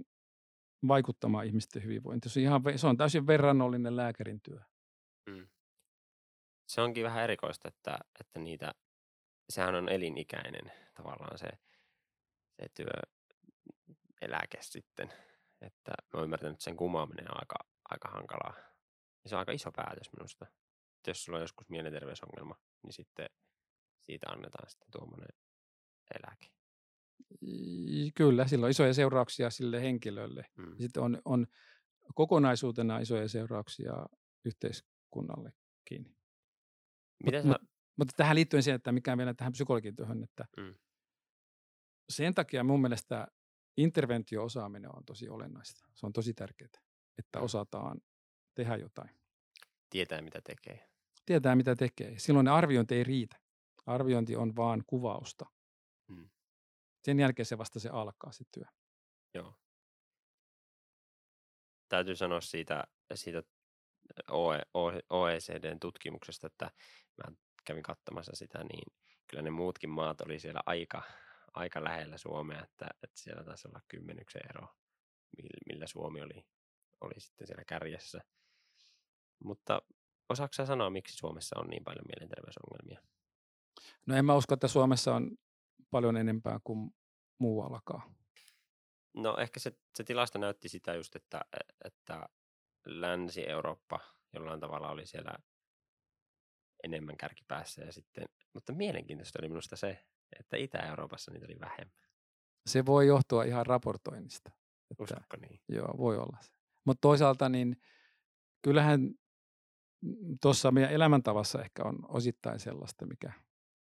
vaikuttamaan 0.87 1.45
ihmisten 1.45 1.83
hyvinvointiin. 1.83 2.31
Se 2.31 2.39
on, 2.39 2.43
ihan, 2.43 2.61
se 2.75 2.87
on 2.87 2.97
täysin 2.97 3.27
verrannollinen 3.27 3.95
lääkärin 3.95 4.41
työ. 4.41 4.59
Mm. 5.29 5.47
Se 6.67 6.81
onkin 6.81 7.03
vähän 7.03 7.23
erikoista, 7.23 7.67
että, 7.67 7.99
että 8.19 8.39
niitä, 8.39 8.73
sehän 9.49 9.75
on 9.75 9.89
elinikäinen 9.89 10.71
tavallaan 10.93 11.37
se, 11.37 11.47
se 12.61 12.69
työeläke 12.73 14.57
sitten. 14.61 15.13
Että 15.61 15.91
mä 15.91 16.17
oon 16.17 16.23
ymmärtänyt, 16.23 16.53
että 16.53 16.63
sen 16.63 16.77
kumoaminen 16.77 17.31
on 17.31 17.37
aika, 17.39 17.55
aika 17.89 18.09
hankalaa. 18.09 18.53
Ja 19.23 19.29
se 19.29 19.35
on 19.35 19.39
aika 19.39 19.51
iso 19.51 19.71
päätös 19.71 20.09
minusta. 20.17 20.45
Että 20.95 21.09
jos 21.09 21.23
sulla 21.23 21.37
on 21.37 21.43
joskus 21.43 21.69
mielenterveysongelma, 21.69 22.55
niin 22.83 22.93
sitten 22.93 23.29
siitä 24.05 24.29
annetaan 24.29 24.69
sitten 24.69 24.91
tuommoinen 24.91 25.29
eläke. 26.19 26.57
Kyllä, 28.15 28.47
sillä 28.47 28.63
on 28.65 28.69
isoja 28.71 28.93
seurauksia 28.93 29.49
sille 29.49 29.81
henkilölle. 29.81 30.45
Mm. 30.57 30.75
Sitten 30.79 31.03
on, 31.03 31.21
on 31.25 31.47
kokonaisuutena 32.15 32.99
isoja 32.99 33.27
seurauksia 33.29 33.93
yhteiskunnallekin. 34.45 36.15
Miten 37.23 37.45
mut- 37.45 37.51
sä, 37.61 37.67
Mutta 37.97 38.13
tähän 38.17 38.35
liittyen 38.35 38.63
siihen, 38.63 38.75
että 38.75 38.91
mikä 38.91 39.17
vielä 39.17 39.33
tähän 39.33 39.53
psykologian 39.53 39.95
työhön, 39.95 40.23
että 40.23 40.45
Mm. 40.57 40.75
sen 42.09 42.33
takia 42.35 42.63
mun 42.63 42.81
mielestä 42.81 43.27
interventio-osaaminen 43.77 44.95
on 44.95 45.05
tosi 45.05 45.29
olennaista. 45.29 45.87
Se 45.95 46.05
on 46.05 46.13
tosi 46.13 46.33
tärkeää, 46.33 46.69
että 47.17 47.39
Mm. 47.39 47.45
osataan 47.45 48.01
tehdä 48.55 48.75
jotain. 48.77 49.09
tietää 49.89 50.21
mitä 50.21 50.41
tekee? 50.41 50.89
Tietää, 51.25 51.55
mitä 51.55 51.75
tekee. 51.75 52.19
Silloin 52.19 52.43
ne 52.43 52.51
arviointi 52.51 52.95
ei 52.95 53.03
riitä. 53.03 53.37
Arviointi 53.85 54.35
on 54.35 54.55
vaan 54.55 54.83
kuvausta. 54.87 55.45
Sen 57.03 57.19
jälkeen 57.19 57.45
se 57.45 57.57
vasta 57.57 57.79
se 57.79 57.89
alkaa 57.89 58.31
se 58.31 58.43
työ. 58.51 58.65
Joo. 59.33 59.53
Täytyy 61.89 62.15
sanoa 62.15 62.41
siitä, 62.41 62.83
siitä 63.13 63.43
OE, 64.31 64.62
O- 64.73 65.01
OECDn 65.10 65.79
tutkimuksesta, 65.79 66.47
että 66.47 66.71
mä 67.17 67.36
kävin 67.65 67.83
katsomassa 67.83 68.31
sitä, 68.36 68.63
niin 68.63 68.93
kyllä 69.27 69.43
ne 69.43 69.49
muutkin 69.49 69.89
maat 69.89 70.21
oli 70.21 70.39
siellä 70.39 70.60
aika, 70.65 71.01
aika 71.53 71.83
lähellä 71.83 72.17
Suomea, 72.17 72.63
että, 72.63 72.88
että 73.03 73.21
siellä 73.21 73.43
taisi 73.43 73.67
olla 73.67 73.81
kymmenyksen 73.88 74.41
ero, 74.49 74.67
mil- 75.38 75.73
millä 75.73 75.88
Suomi 75.88 76.21
oli, 76.21 76.45
oli 77.01 77.19
sitten 77.19 77.47
siellä 77.47 77.63
kärjessä. 77.65 78.21
Mutta 79.43 79.81
osaatko 80.29 80.53
sä 80.53 80.65
sanoa, 80.65 80.89
miksi 80.89 81.17
Suomessa 81.17 81.60
on 81.60 81.67
niin 81.67 81.83
paljon 81.83 82.05
mielenterveysongelmia? 82.07 83.01
No 84.05 84.15
en 84.15 84.25
mä 84.25 84.36
usko, 84.36 84.53
että 84.53 84.67
Suomessa 84.67 85.15
on 85.15 85.38
paljon 85.91 86.17
enempää 86.17 86.60
kuin 86.63 86.95
muuallakaan. 87.39 88.15
No 89.13 89.38
ehkä 89.38 89.60
se, 89.60 89.71
se 89.95 90.04
tilasto 90.04 90.39
näytti 90.39 90.69
sitä 90.69 90.93
just, 90.93 91.15
että, 91.15 91.41
että 91.86 92.30
Länsi-Eurooppa 92.86 94.00
jollain 94.34 94.60
tavalla 94.60 94.89
oli 94.89 95.06
siellä 95.06 95.34
enemmän 96.84 97.17
kärkipäässä 97.17 97.82
ja 97.82 97.93
sitten, 97.93 98.26
mutta 98.54 98.73
mielenkiintoista 98.73 99.39
oli 99.41 99.50
minusta 99.50 99.76
se, 99.76 100.06
että 100.39 100.58
Itä-Euroopassa 100.58 101.32
niitä 101.32 101.45
oli 101.45 101.60
vähemmän. 101.60 102.08
Se 102.65 102.86
voi 102.86 103.08
johtua 103.08 103.43
ihan 103.43 103.65
raportoinnista. 103.65 104.52
Että, 104.91 105.04
Uskotko 105.04 105.38
niin? 105.38 105.62
joo, 105.69 105.97
voi 105.97 106.17
olla 106.17 106.38
se. 106.41 106.52
Mutta 106.86 107.02
toisaalta 107.02 107.50
niin 107.50 107.82
kyllähän 108.62 109.13
tuossa 110.41 110.71
meidän 110.71 110.91
elämäntavassa 110.91 111.62
ehkä 111.62 111.84
on 111.84 112.00
osittain 112.08 112.60
sellaista, 112.60 113.06
mikä 113.06 113.32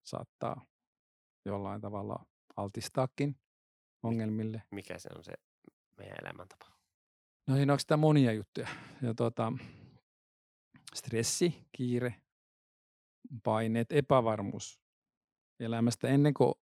saattaa 0.04 0.66
jollain 1.50 1.82
tavalla 1.82 2.26
altistaakin 2.58 3.36
ongelmille. 4.04 4.64
Mikä 4.72 5.00
se 5.00 5.10
on 5.18 5.24
se 5.24 5.34
meidän 5.98 6.18
elämäntapa? 6.22 6.66
No 7.48 7.56
siinä 7.56 7.74
on 7.74 7.80
sitä 7.80 7.98
monia 7.98 8.32
juttuja. 8.34 8.68
Ja 9.02 9.14
tuota, 9.14 9.54
stressi, 10.96 11.68
kiire, 11.72 12.16
paineet, 13.44 13.92
epävarmuus 13.92 14.80
elämästä. 15.60 16.08
Ennen 16.08 16.34
kuin 16.34 16.54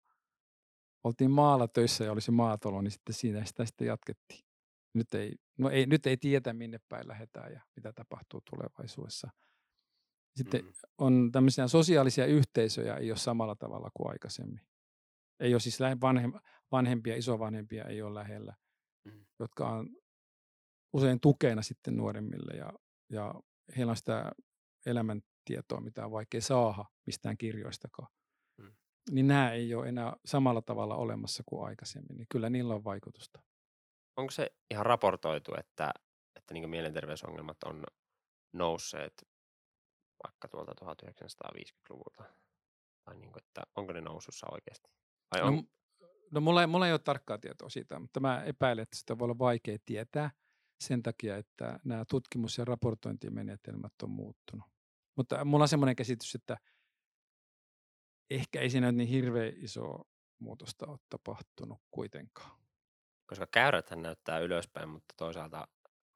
oltiin 1.03 1.31
maalla 1.31 1.67
töissä 1.67 2.03
ja 2.03 2.11
olisi 2.11 2.31
maatalo, 2.31 2.81
niin 2.81 2.91
sitten 2.91 3.15
siinä 3.15 3.45
sitä 3.45 3.65
sitten 3.65 3.87
jatkettiin. 3.87 4.45
Nyt 4.93 5.13
ei, 5.13 5.35
no 5.57 5.69
ei, 5.69 5.85
nyt 5.85 6.07
ei 6.07 6.17
tiedä, 6.17 6.53
minne 6.53 6.79
päin 6.89 7.07
lähdetään 7.07 7.53
ja 7.53 7.61
mitä 7.75 7.93
tapahtuu 7.93 8.41
tulevaisuudessa. 8.51 9.29
Sitten 10.35 10.65
Mm. 10.65 10.71
on 10.97 11.29
tämmöisiä 11.31 11.67
sosiaalisia 11.67 12.25
yhteisöjä, 12.25 12.95
ei 12.95 13.11
ole 13.11 13.17
samalla 13.17 13.55
tavalla 13.55 13.89
kuin 13.93 14.09
aikaisemmin. 14.11 14.61
Ei 15.39 15.53
ole 15.53 15.59
siis 15.59 15.79
vanhem, 16.01 16.33
vanhempia, 16.71 17.15
isovanhempia 17.15 17.85
ei 17.85 18.01
ole 18.01 18.13
lähellä, 18.19 18.55
Mm. 19.05 19.25
jotka 19.39 19.69
on 19.69 19.89
usein 20.93 21.19
tukena 21.19 21.61
sitten 21.61 21.97
nuoremmille 21.97 22.57
ja, 22.57 22.73
ja 23.09 23.33
heillä 23.77 23.89
on 23.89 23.97
sitä 23.97 24.31
elämäntietoa, 24.85 25.81
mitä 25.81 26.05
on 26.05 26.11
vaikea 26.11 26.41
saada 26.41 26.85
mistään 27.05 27.37
kirjoistakaan. 27.37 28.09
Mm. 28.57 28.75
Niin 29.11 29.27
nämä 29.27 29.51
ei 29.51 29.75
ole 29.75 29.89
enää 29.89 30.15
samalla 30.25 30.61
tavalla 30.61 30.95
olemassa 30.95 31.43
kuin 31.45 31.67
aikaisemmin, 31.67 32.17
niin 32.17 32.27
kyllä 32.31 32.49
niillä 32.49 32.75
on 32.75 32.83
vaikutusta. 32.83 33.39
Onko 34.17 34.31
se 34.31 34.49
ihan 34.71 34.85
raportoitu, 34.85 35.51
että, 35.59 35.91
että 36.35 36.53
niin 36.53 36.69
mielenterveysongelmat 36.69 37.57
on 37.65 37.83
nousseet 38.53 39.13
vaikka 40.23 40.47
tuolta 40.47 40.73
1950-luvulta? 40.85 42.23
Tai 43.03 43.17
niin 43.17 43.31
kuin, 43.31 43.43
että 43.43 43.63
onko 43.75 43.93
ne 43.93 44.01
nousussa 44.01 44.47
oikeasti? 44.51 44.96
Vai 45.31 45.41
on, 45.41 45.55
No, 45.55 45.63
no 46.31 46.41
mulla, 46.41 46.61
ei, 46.61 46.67
mulla 46.67 46.87
ei 46.87 46.93
ole 46.93 46.99
tarkkaa 46.99 47.37
tietoa 47.37 47.69
siitä, 47.69 47.99
mutta 47.99 48.19
mä 48.19 48.43
epäilen, 48.43 48.83
että 48.83 48.97
sitä 48.97 49.17
voi 49.19 49.25
olla 49.25 49.39
vaikea 49.39 49.77
tietää 49.85 50.31
sen 50.79 51.03
takia, 51.03 51.37
että 51.37 51.79
nämä 51.83 52.05
tutkimus- 52.05 52.57
ja 52.57 52.65
raportointimenetelmät 52.65 53.93
on 54.03 54.09
muuttunut. 54.09 54.67
Mutta 55.15 55.45
mulla 55.45 55.63
on 55.63 55.67
semmoinen 55.67 55.95
käsitys, 55.95 56.35
että 56.35 56.57
ehkä 58.29 58.61
ei 58.61 58.69
siinä 58.69 58.91
niin 58.91 59.09
hirveän 59.09 59.53
iso 59.55 60.07
muutosta 60.39 60.87
ole 60.87 60.99
tapahtunut 61.09 61.81
kuitenkaan. 61.91 62.59
koska 63.25 63.47
käyräthän 63.51 64.01
näyttää 64.01 64.39
ylöspäin, 64.39 64.89
mutta 64.89 65.13
toisaalta 65.17 65.67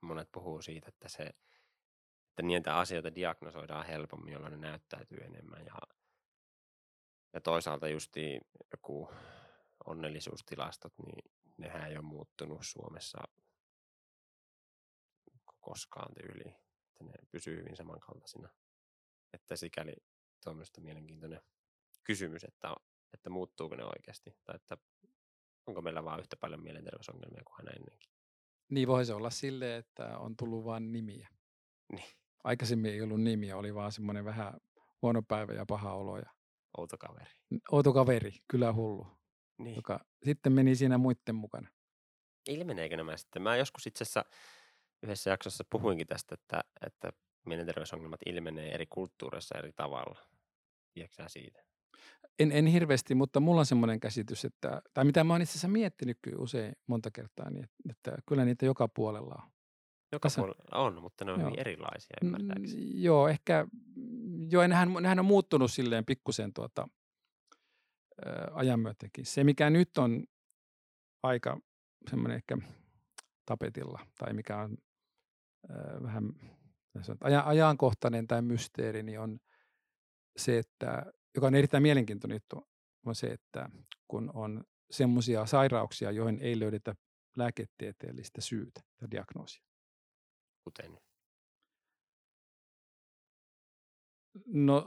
monet 0.02 0.30
puhuu 0.32 0.62
siitä, 0.62 0.90
että, 0.90 1.10
se, 1.10 1.24
että 1.24 2.42
niitä 2.42 2.78
asioita 2.78 3.16
diagnosoidaan 3.16 3.86
helpommin, 3.86 4.34
jolloin 4.34 4.52
ne 4.52 4.58
näyttäytyy 4.58 5.18
enemmän. 5.18 5.66
Ja, 5.66 5.76
ja 7.34 7.42
toisaalta 7.42 7.88
justi 7.88 8.40
joku 8.72 9.10
onnellisuustilastot, 9.86 10.94
niin 11.06 11.32
nehän 11.58 11.90
ei 11.90 11.98
ole 11.98 12.06
muuttunut 12.06 12.60
Suomessa 12.62 13.20
koskaan 15.62 16.14
tyyliin. 16.14 16.56
Että 16.88 17.04
ne 17.04 17.14
pysyy 17.32 17.60
hyvin 17.60 17.76
samankaltaisina. 17.76 18.50
Että 19.34 19.56
sikäli 19.56 19.94
tuommoista 20.44 20.82
mielenkiintoinen 20.82 21.42
kysymys, 22.04 22.44
että, 22.44 22.76
että 23.14 23.30
muuttuuko 23.30 23.76
ne 23.76 23.84
oikeasti. 23.86 24.36
Tai 24.44 24.56
että 24.56 24.78
onko 25.68 25.82
meillä 25.82 26.04
vaan 26.04 26.20
yhtä 26.20 26.36
paljon 26.38 26.64
mielenterveysongelmia 26.64 27.44
kuin 27.46 27.56
aina 27.58 27.72
ennenkin. 27.72 28.12
Niin 28.70 28.88
voi 28.88 29.06
se 29.06 29.14
olla 29.14 29.30
silleen, 29.30 29.80
että 29.80 30.18
on 30.18 30.38
tullut 30.38 30.66
vain 30.66 30.92
nimiä. 30.92 31.30
Niin. 31.92 32.10
Aikaisemmin 32.44 32.92
ei 32.92 33.02
ollut 33.02 33.22
nimiä, 33.22 33.58
oli 33.58 33.76
vaan 33.76 33.92
semmoinen 33.92 34.26
vähän 34.26 34.54
huono 35.02 35.22
päivä 35.22 35.54
ja 35.54 35.66
paha 35.66 35.94
olo 35.94 36.18
ja 36.18 36.34
Outo 36.78 36.98
kaveri. 36.98 37.32
outo 37.72 37.94
kaveri, 37.94 38.32
kyllä 38.48 38.74
hullu, 38.74 39.08
Niin. 39.58 39.76
joka 39.76 40.06
sitten 40.26 40.54
meni 40.54 40.76
siinä 40.76 40.98
muiden 40.98 41.36
mukana. 41.36 41.70
Ilmeneekö 42.50 42.98
nämä 42.98 43.18
sitten? 43.18 43.42
Mä 43.42 43.58
joskus 43.58 43.88
itse 43.88 44.04
asiassa 44.04 44.26
yhdessä 45.04 45.30
jaksossa 45.30 45.64
puhuinkin 45.70 46.08
tästä, 46.08 46.36
että, 46.36 46.64
että 46.86 47.12
mielenterveysongelmat 47.46 48.20
ilmenee 48.26 48.74
eri 48.74 48.86
kulttuureissa 48.86 49.58
eri 49.58 49.72
tavalla. 49.76 50.20
Tiedätkö 50.94 51.24
siitä? 51.28 51.64
En, 52.40 52.52
en 52.52 52.66
hirveästi, 52.68 53.16
mutta 53.16 53.40
mulla 53.40 53.60
on 53.60 53.66
semmoinen 53.66 54.00
käsitys, 54.00 54.46
että, 54.46 54.82
tai 54.94 55.06
mitä 55.06 55.24
mä 55.24 55.34
oon 55.34 55.42
itse 55.42 55.52
asiassa 55.52 55.68
miettinyt 55.68 56.18
kyllä 56.22 56.44
usein 56.44 56.74
monta 56.88 57.12
kertaa, 57.12 57.50
niin 57.50 57.64
että, 57.64 57.80
että 57.90 58.22
kyllä 58.28 58.46
niitä 58.46 58.66
joka 58.66 58.88
puolella 58.88 59.36
on. 59.44 59.52
Joka 60.12 60.26
Tässä- 60.26 60.42
puolella 60.42 60.78
on, 60.86 61.02
mutta 61.02 61.26
ne 61.26 61.32
on 61.32 61.40
Joo. 61.40 61.48
hyvin 61.50 61.60
erilaisia 61.60 62.18
ymmärtääkseni. 62.24 62.86
Mm, 62.86 62.92
joo, 63.02 63.28
ehkä, 63.28 63.68
joo, 64.50 64.68
nehän, 64.68 64.94
nehän 65.02 65.20
on 65.20 65.26
muuttunut 65.26 65.72
silleen 65.72 66.06
pikkusen 66.06 66.54
tuota, 66.54 66.88
ajan 68.52 68.80
myötäkin. 68.80 69.26
Se, 69.26 69.44
mikä 69.44 69.70
nyt 69.70 69.98
on 69.98 70.24
aika 71.24 71.60
semmoinen 72.10 72.36
ehkä 72.36 72.58
tapetilla, 73.46 74.00
tai 74.20 74.34
mikä 74.34 74.58
on 74.58 74.78
ä, 75.72 76.04
vähän 76.04 76.24
sanotaan, 77.02 77.32
aja- 77.32 77.48
ajankohtainen 77.48 78.28
tai 78.28 78.42
mysteeri, 78.42 79.04
niin 79.04 79.20
on 79.20 79.40
se, 80.38 80.58
että, 80.58 81.06
joka 81.36 81.48
on 81.48 81.56
erittäin 81.56 81.84
mielenkiintoinen 81.84 82.36
juttu, 82.36 82.68
on 83.06 83.16
se, 83.16 83.28
että 83.28 83.70
kun 84.08 84.32
on 84.34 84.64
semmoisia 84.92 85.46
sairauksia, 85.46 86.12
joihin 86.12 86.40
ei 86.42 86.60
löydetä 86.60 86.96
lääketieteellistä 87.38 88.42
syytä 88.42 88.82
tai 89.00 89.12
diagnoosia. 89.12 89.64
Kuten 90.64 90.98
No 94.46 94.86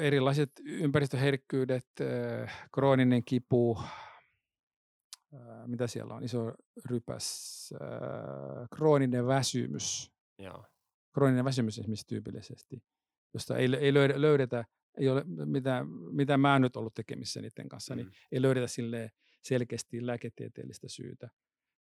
erilaiset 0.00 0.50
ympäristöherkkyydet, 0.64 1.86
krooninen 2.74 3.24
kipu, 3.24 3.78
mitä 5.66 5.86
siellä 5.86 6.14
on, 6.14 6.24
iso 6.24 6.52
rypäs, 6.90 7.70
krooninen 8.74 9.26
väsymys, 9.26 10.12
joo. 10.38 10.64
krooninen 11.14 11.44
väsymys 11.44 11.78
esimerkiksi 11.78 12.06
tyypillisesti, 12.06 12.82
josta 13.34 13.56
ei, 13.56 13.68
ei 13.80 13.94
löydetä, 13.94 14.64
ei 14.98 15.08
ole 15.08 15.24
mitä, 15.26 15.84
mitä 16.12 16.38
mä 16.38 16.58
nyt 16.58 16.76
ollut 16.76 16.94
tekemissä 16.94 17.40
niiden 17.40 17.68
kanssa, 17.68 17.94
niin 17.94 18.06
Mm. 18.06 18.12
ei 18.32 18.42
löydetä 18.42 18.66
sille 18.66 19.10
selkeästi 19.42 20.06
lääketieteellistä 20.06 20.88
syytä, 20.88 21.30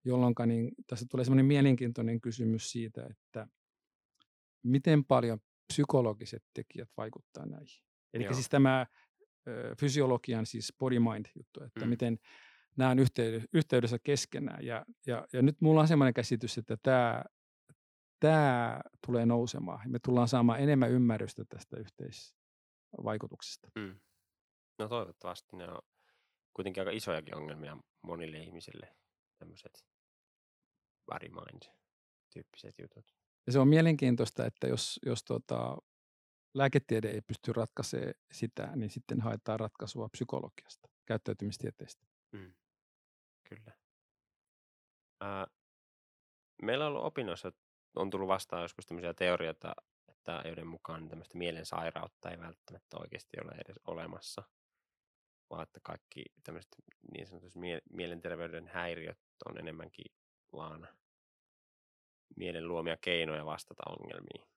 jolloin 0.04 0.34
niin 0.46 0.70
tässä 0.86 1.06
tulee 1.10 1.24
semmoinen 1.24 1.46
mielenkiintoinen 1.46 2.20
kysymys 2.20 2.70
siitä, 2.70 3.06
että 3.10 3.46
miten 4.62 5.04
paljon 5.04 5.38
psykologiset 5.72 6.44
tekijät 6.54 6.88
vaikuttaa 6.96 7.46
näihin. 7.46 7.84
Eli 8.14 8.24
Joo. 8.24 8.32
siis 8.32 8.48
tämä 8.48 8.86
ö, 9.48 9.74
fysiologian, 9.80 10.46
siis 10.46 10.74
body-mind 10.78 11.26
juttu, 11.36 11.64
että 11.64 11.80
Mm. 11.80 11.88
miten 11.88 12.18
nämä 12.76 12.90
on 12.90 12.98
yhteydessä 13.52 13.98
keskenään. 13.98 14.64
Ja, 14.64 14.84
ja, 15.06 15.26
ja 15.32 15.42
nyt 15.42 15.60
mulla 15.60 15.80
on 15.80 15.88
semmoinen 15.88 16.14
käsitys, 16.14 16.58
että 16.58 16.76
tämä, 16.82 17.24
tämä 18.20 18.80
tulee 19.06 19.26
nousemaan. 19.26 19.90
Me 19.90 19.98
tullaan 19.98 20.28
saamaan 20.28 20.60
enemmän 20.60 20.90
ymmärrystä 20.90 21.44
tästä 21.48 21.76
yhteisvaikutuksesta. 21.76 23.70
Mm. 23.74 24.00
No 24.78 24.88
toivottavasti 24.88 25.56
ne 25.56 25.68
on 25.68 25.82
kuitenkin 26.54 26.80
aika 26.80 26.90
isojakin 26.90 27.36
ongelmia 27.36 27.76
monille 28.02 28.38
ihmisille, 28.38 28.94
tämmöiset 29.38 29.84
mind-tyyppiset 31.10 32.78
jutut. 32.78 33.14
Ja 33.46 33.52
se 33.52 33.58
on 33.58 33.68
mielenkiintoista, 33.68 34.46
että 34.46 34.66
jos, 34.66 35.00
jos 35.06 35.24
tota, 35.24 35.78
lääketiede 36.54 37.10
ei 37.10 37.20
pysty 37.20 37.52
ratkaisemaan 37.52 38.14
sitä, 38.32 38.76
niin 38.76 38.90
sitten 38.90 39.20
haetaan 39.20 39.60
ratkaisua 39.60 40.08
psykologiasta, 40.08 40.88
käyttäytymistieteestä. 41.06 42.06
Mm. 42.32 42.54
Kyllä. 43.48 43.72
Ää, 45.20 45.46
meillä 46.62 46.86
on 46.86 46.92
ollut 46.92 47.04
opinnoissa, 47.04 47.52
on 47.96 48.10
tullut 48.10 48.28
vastaan 48.28 48.62
joskus 48.62 48.86
tämmöisiä 48.86 49.14
teorioita, 49.14 49.74
että 50.08 50.42
joiden 50.44 50.66
mukaan 50.66 51.08
tämmöistä 51.08 51.38
mielensairautta 51.38 52.30
ei 52.30 52.38
välttämättä 52.38 52.96
oikeasti 53.00 53.36
ole 53.44 53.52
edes 53.52 53.76
olemassa, 53.84 54.42
vaan 55.50 55.62
että 55.62 55.80
kaikki 55.82 56.24
tämmöiset 56.44 56.70
niin 57.12 57.26
sanotut 57.26 57.54
mie- 57.54 57.82
mielenterveyden 57.90 58.68
häiriöt 58.68 59.27
on 59.46 59.58
enemmänkin 59.58 60.12
vaan 60.52 60.88
mielen 62.36 62.68
luomia 62.68 62.96
keinoja 62.96 63.46
vastata 63.46 63.82
ongelmiin. 63.86 64.48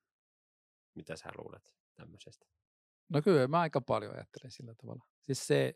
Mitä 0.94 1.16
sä 1.16 1.28
luulet 1.38 1.74
tämmöisestä? 1.94 2.46
No 3.08 3.22
kyllä, 3.22 3.48
mä 3.48 3.60
aika 3.60 3.80
paljon 3.80 4.14
ajattelen 4.14 4.50
sillä 4.50 4.74
tavalla. 4.74 5.04
Siis 5.20 5.46
se, 5.46 5.74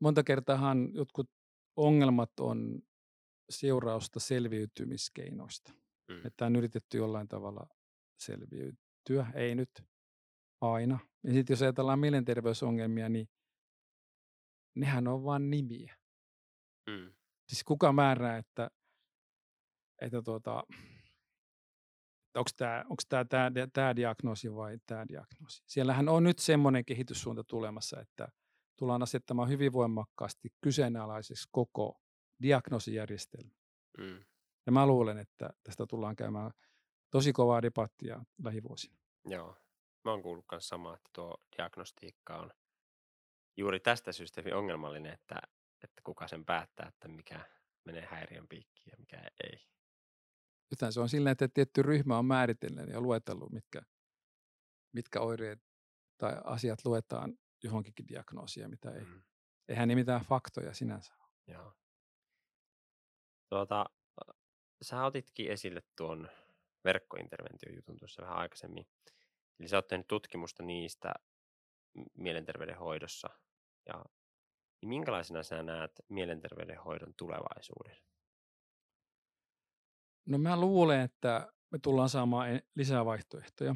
monta 0.00 0.22
kertaahan 0.22 0.94
jotkut 0.94 1.30
ongelmat 1.76 2.40
on 2.40 2.82
seurausta 3.50 4.20
selviytymiskeinoista. 4.20 5.72
Mm. 6.08 6.26
Että 6.26 6.46
on 6.46 6.56
yritetty 6.56 6.98
jollain 6.98 7.28
tavalla 7.28 7.66
selviytyä, 8.18 9.26
ei 9.34 9.54
nyt 9.54 9.70
aina. 10.60 10.98
Ja 11.22 11.32
sitten 11.32 11.54
jos 11.54 11.62
ajatellaan 11.62 11.98
mielenterveysongelmia, 11.98 13.08
niin 13.08 13.28
nehän 14.74 15.08
on 15.08 15.24
vain 15.24 15.50
nimiä. 15.50 15.96
Mm. 16.86 17.12
Siis 17.48 17.64
kuka 17.64 17.92
määrää, 17.92 18.38
että, 18.38 18.70
että 20.00 20.22
tuota, 20.22 20.64
onko 22.34 23.00
tämä 23.08 23.24
tää, 23.24 23.50
tää 23.72 23.96
diagnoosi 23.96 24.54
vai 24.54 24.78
tämä 24.86 25.08
diagnoosi. 25.08 25.62
Siellähän 25.66 26.08
on 26.08 26.24
nyt 26.24 26.38
semmoinen 26.38 26.84
kehityssuunta 26.84 27.44
tulemassa, 27.44 28.00
että 28.00 28.28
tullaan 28.76 29.02
asettamaan 29.02 29.48
hyvin 29.48 29.72
voimakkaasti 29.72 30.48
kyseenalaiseksi 30.60 31.48
koko 31.52 32.00
diagnoosijärjestelmä. 32.42 33.54
Mm. 33.98 34.24
Ja 34.66 34.72
mä 34.72 34.86
luulen, 34.86 35.18
että 35.18 35.50
tästä 35.62 35.86
tullaan 35.86 36.16
käymään 36.16 36.50
tosi 37.10 37.32
kovaa 37.32 37.62
debattia 37.62 38.24
lähivuosina. 38.42 38.98
Joo. 39.24 39.56
Mä 40.04 40.10
oon 40.10 40.22
kuullut 40.22 40.44
myös 40.52 40.68
samaa, 40.68 40.94
että 40.94 41.10
tuo 41.12 41.34
diagnostiikka 41.56 42.36
on 42.36 42.50
juuri 43.56 43.80
tästä 43.80 44.12
syystä 44.12 44.40
hyvin 44.40 44.54
ongelmallinen, 44.54 45.12
että, 45.12 45.34
että 45.84 46.02
kuka 46.04 46.28
sen 46.28 46.44
päättää, 46.44 46.88
että 46.88 47.08
mikä 47.08 47.46
menee 47.84 48.06
häiriön 48.10 48.48
piikkiin 48.48 48.90
ja 48.90 48.96
mikä 48.98 49.30
ei. 49.44 49.68
Nythän 50.70 50.92
se 50.92 51.00
on 51.00 51.08
silleen, 51.08 51.32
että 51.32 51.48
tietty 51.48 51.82
ryhmä 51.82 52.18
on 52.18 52.24
määritellyt 52.24 52.88
ja 52.88 53.00
luetellut, 53.00 53.52
mitkä, 53.52 53.82
mitkä 54.92 55.20
oireet 55.20 55.60
tai 56.18 56.40
asiat 56.44 56.84
luetaan 56.84 57.38
johonkin 57.62 57.94
diagnoosiin 58.08 58.62
ja 58.62 58.68
mitä 58.68 58.90
ei. 58.90 59.04
Mm. 59.04 59.22
Eihän 59.68 59.88
ne 59.88 59.94
mitään 59.94 60.20
faktoja 60.20 60.74
sinänsä 60.74 61.14
ole. 61.18 61.28
Joo. 61.46 61.72
Tuota, 63.48 63.86
sä 64.82 65.04
otitkin 65.04 65.50
esille 65.50 65.82
tuon 65.96 66.28
verkkointerventiojutun 66.84 67.98
tuossa 67.98 68.22
vähän 68.22 68.36
aikaisemmin. 68.36 68.86
Eli 69.60 69.68
sä 69.68 69.76
oot 69.76 69.88
tehnyt 69.88 70.06
tutkimusta 70.06 70.62
niistä 70.62 71.14
mielenterveyden 72.14 72.78
hoidossa. 72.78 73.28
Ja 73.86 74.04
niin 74.80 74.88
minkälaisena 74.88 75.42
sä 75.42 75.62
näet 75.62 75.92
mielenterveyden 76.08 76.82
hoidon 76.84 77.14
tulevaisuuden? 77.14 77.96
No 80.26 80.38
mä 80.38 80.60
luulen, 80.60 81.00
että 81.00 81.52
me 81.70 81.78
tullaan 81.78 82.08
saamaan 82.08 82.60
lisää 82.74 83.04
vaihtoehtoja. 83.04 83.74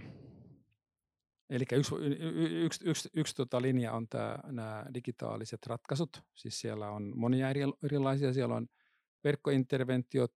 Eli 1.51 1.65
yksi, 1.73 1.95
y- 1.95 2.17
y- 2.21 2.65
yksi, 2.65 2.85
yksi, 2.89 3.09
yksi 3.15 3.35
tota 3.35 3.63
linja 3.63 3.93
on 3.93 4.07
nämä 4.47 4.87
digitaaliset 4.95 5.67
ratkaisut. 5.67 6.23
Siis 6.35 6.61
siellä 6.61 6.91
on 6.91 7.13
monia 7.17 7.51
eri, 7.51 7.61
erilaisia. 7.85 8.33
Siellä 8.33 8.55
on 8.55 8.67
verkkointerventiot, 9.25 10.35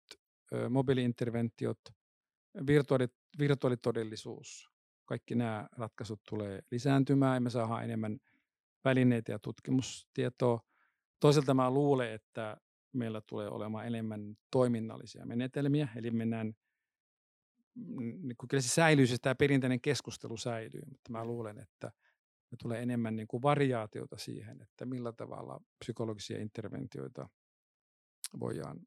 mobiiliinterventiot, 0.70 1.78
virtuaali, 2.66 3.08
virtuaalitodellisuus. 3.38 4.70
Kaikki 5.04 5.34
nämä 5.34 5.68
ratkaisut 5.72 6.20
tulee 6.28 6.62
lisääntymään 6.70 7.34
ja 7.34 7.40
me 7.40 7.50
saadaan 7.50 7.84
enemmän 7.84 8.18
välineitä 8.86 9.32
ja 9.32 9.38
tutkimustietoa. 9.38 10.60
Toisaalta 11.20 11.54
mä 11.54 11.70
luulen, 11.70 12.12
että 12.12 12.56
meillä 12.92 13.20
tulee 13.20 13.48
olemaan 13.48 13.86
enemmän 13.86 14.36
toiminnallisia 14.50 15.26
menetelmiä, 15.26 15.88
eli 15.96 16.10
mennään, 16.10 16.56
mm, 17.74 18.18
niin 18.22 18.36
kyllä 18.50 18.60
se 18.60 18.68
säilyy, 18.68 19.06
siis 19.06 19.20
tämä 19.20 19.34
perinteinen 19.34 19.80
keskustelu 19.80 20.36
säilyy, 20.36 20.82
mutta 20.88 21.12
mä 21.12 21.24
luulen, 21.24 21.58
että 21.58 21.92
me 22.50 22.56
tulee 22.62 22.82
enemmän 22.82 23.16
niin 23.16 23.28
kuin 23.28 23.42
variaatiota 23.42 24.18
siihen, 24.18 24.62
että 24.62 24.86
millä 24.86 25.12
tavalla 25.12 25.60
psykologisia 25.78 26.40
interventioita 26.40 27.28
voidaan 28.40 28.80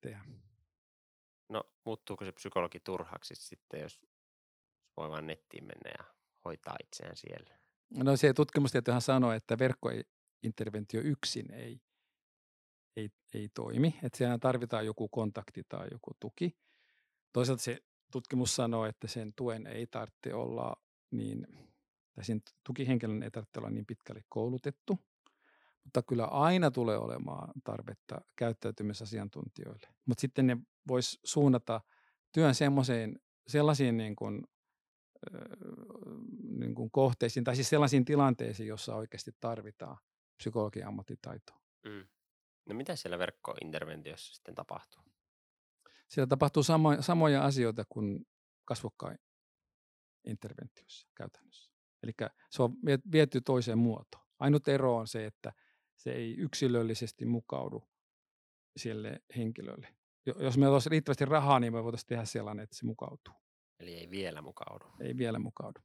tehdä. 0.00 0.24
No, 1.48 1.62
muuttuuko 1.84 2.24
se 2.24 2.32
psykologi 2.32 2.80
turhaksi 2.80 3.34
sitten, 3.34 3.80
jos 3.80 4.00
voi 4.96 5.10
vain 5.10 5.26
nettiin 5.26 5.64
mennä 5.64 5.90
ja 5.98 6.14
hoitaa 6.44 6.76
itseään 6.84 7.16
siellä? 7.16 7.61
No 7.94 8.16
se 8.16 8.32
tutkimustietohan 8.32 9.00
sanoo, 9.00 9.32
että 9.32 9.58
verkkointerventio 9.58 11.00
yksin 11.00 11.52
ei, 11.52 11.80
ei, 12.96 13.10
ei 13.34 13.48
toimi, 13.48 13.98
että 14.02 14.18
siellä 14.18 14.38
tarvitaan 14.38 14.86
joku 14.86 15.08
kontakti 15.08 15.62
tai 15.68 15.88
joku 15.90 16.10
tuki. 16.20 16.56
Toisaalta 17.32 17.62
se 17.62 17.78
tutkimus 18.12 18.56
sanoo, 18.56 18.86
että 18.86 19.08
sen 19.08 19.32
tuen 19.36 19.66
ei 19.66 19.86
tarvitse 19.86 20.34
olla 20.34 20.76
niin, 21.10 21.46
tai 22.14 22.24
sen 22.24 22.42
tukihenkilön 22.66 23.22
ei 23.22 23.30
tarvitse 23.30 23.58
olla 23.58 23.70
niin 23.70 23.86
pitkälle 23.86 24.24
koulutettu, 24.28 24.98
mutta 25.84 26.02
kyllä 26.02 26.24
aina 26.24 26.70
tulee 26.70 26.98
olemaan 26.98 27.52
tarvetta 27.64 28.20
käyttäytymisasiantuntijoille. 28.36 29.88
Mutta 30.06 30.20
sitten 30.20 30.46
ne 30.46 30.56
vois 30.88 31.20
suunnata 31.24 31.80
työn 32.32 32.54
semmoiseen, 32.54 33.20
sellaisiin 33.46 33.96
niin 33.96 34.16
kuin, 34.16 34.42
niin 36.58 36.74
kuin 36.74 36.90
kohteisiin, 36.90 37.44
tai 37.44 37.56
siis 37.56 37.68
sellaisiin 37.68 38.04
tilanteisiin, 38.04 38.66
jossa 38.66 38.94
oikeasti 38.96 39.30
tarvitaan 39.40 39.96
psykologian 40.36 40.88
ammattitaitoa. 40.88 41.60
Mm. 41.86 42.08
No 42.66 42.74
mitä 42.74 42.96
siellä 42.96 43.18
verkkointerventiossa 43.18 44.34
sitten 44.34 44.54
tapahtuu? 44.54 45.02
Siellä 46.08 46.28
tapahtuu 46.28 46.62
samo, 46.62 47.02
samoja 47.02 47.44
asioita 47.44 47.84
kuin 47.88 48.26
kasvokkain 48.64 49.18
interventiossa 50.26 51.08
käytännössä. 51.14 51.72
Eli 52.02 52.12
se 52.50 52.62
on 52.62 52.76
vie- 52.86 52.98
viety 53.12 53.40
toiseen 53.40 53.78
muotoon. 53.78 54.26
Ainut 54.38 54.68
ero 54.68 54.96
on 54.96 55.06
se, 55.06 55.26
että 55.26 55.52
se 55.96 56.12
ei 56.12 56.34
yksilöllisesti 56.36 57.24
mukaudu 57.24 57.88
sille 58.76 59.22
henkilölle. 59.36 59.94
Jo- 60.26 60.34
Jos 60.38 60.58
meillä 60.58 60.74
olisi 60.74 60.88
riittävästi 60.88 61.24
rahaa, 61.24 61.60
niin 61.60 61.72
me 61.72 61.84
voitaisiin 61.84 62.08
tehdä 62.08 62.24
sellainen, 62.24 62.62
että 62.62 62.76
se 62.76 62.86
mukautuu. 62.86 63.34
Eli 63.82 63.94
ei 63.94 64.10
vielä 64.10 64.42
mukaudu. 64.42 64.84
Ei 65.00 65.16
vielä 65.16 65.38
mukaudu. 65.38 65.80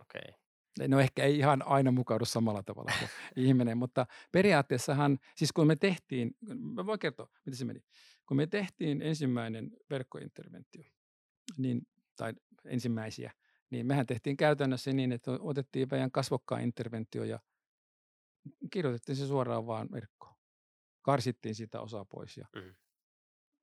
Okei. 0.00 0.22
Okay. 0.24 0.88
No 0.88 1.00
ehkä 1.00 1.24
ei 1.24 1.38
ihan 1.38 1.62
aina 1.66 1.90
mukaudu 1.90 2.24
samalla 2.24 2.62
tavalla 2.62 2.92
kuin 2.98 3.08
ihminen, 3.46 3.78
mutta 3.78 4.06
periaatteessahan, 4.32 5.18
siis 5.36 5.52
kun 5.52 5.66
me 5.66 5.76
tehtiin, 5.76 6.36
mä 6.58 6.86
voin 6.86 6.98
kertoa, 6.98 7.28
miten 7.46 7.56
se 7.56 7.64
meni. 7.64 7.80
Kun 8.26 8.36
me 8.36 8.46
tehtiin 8.46 9.02
ensimmäinen 9.02 9.70
verkkointerventio, 9.90 10.84
niin, 11.58 11.82
tai 12.16 12.32
ensimmäisiä, 12.64 13.32
niin 13.70 13.86
mehän 13.86 14.06
tehtiin 14.06 14.36
käytännössä 14.36 14.92
niin, 14.92 15.12
että 15.12 15.30
otettiin 15.40 15.88
meidän 15.90 16.10
kasvokkaan 16.10 16.62
interventio 16.62 17.24
ja 17.24 17.40
kirjoitettiin 18.70 19.16
se 19.16 19.26
suoraan 19.26 19.66
vaan 19.66 19.88
verkkoon. 19.92 20.36
Karsittiin 21.02 21.54
sitä 21.54 21.80
osaa 21.80 22.04
pois 22.04 22.36
ja 22.36 22.46
Mhm. 22.56 22.68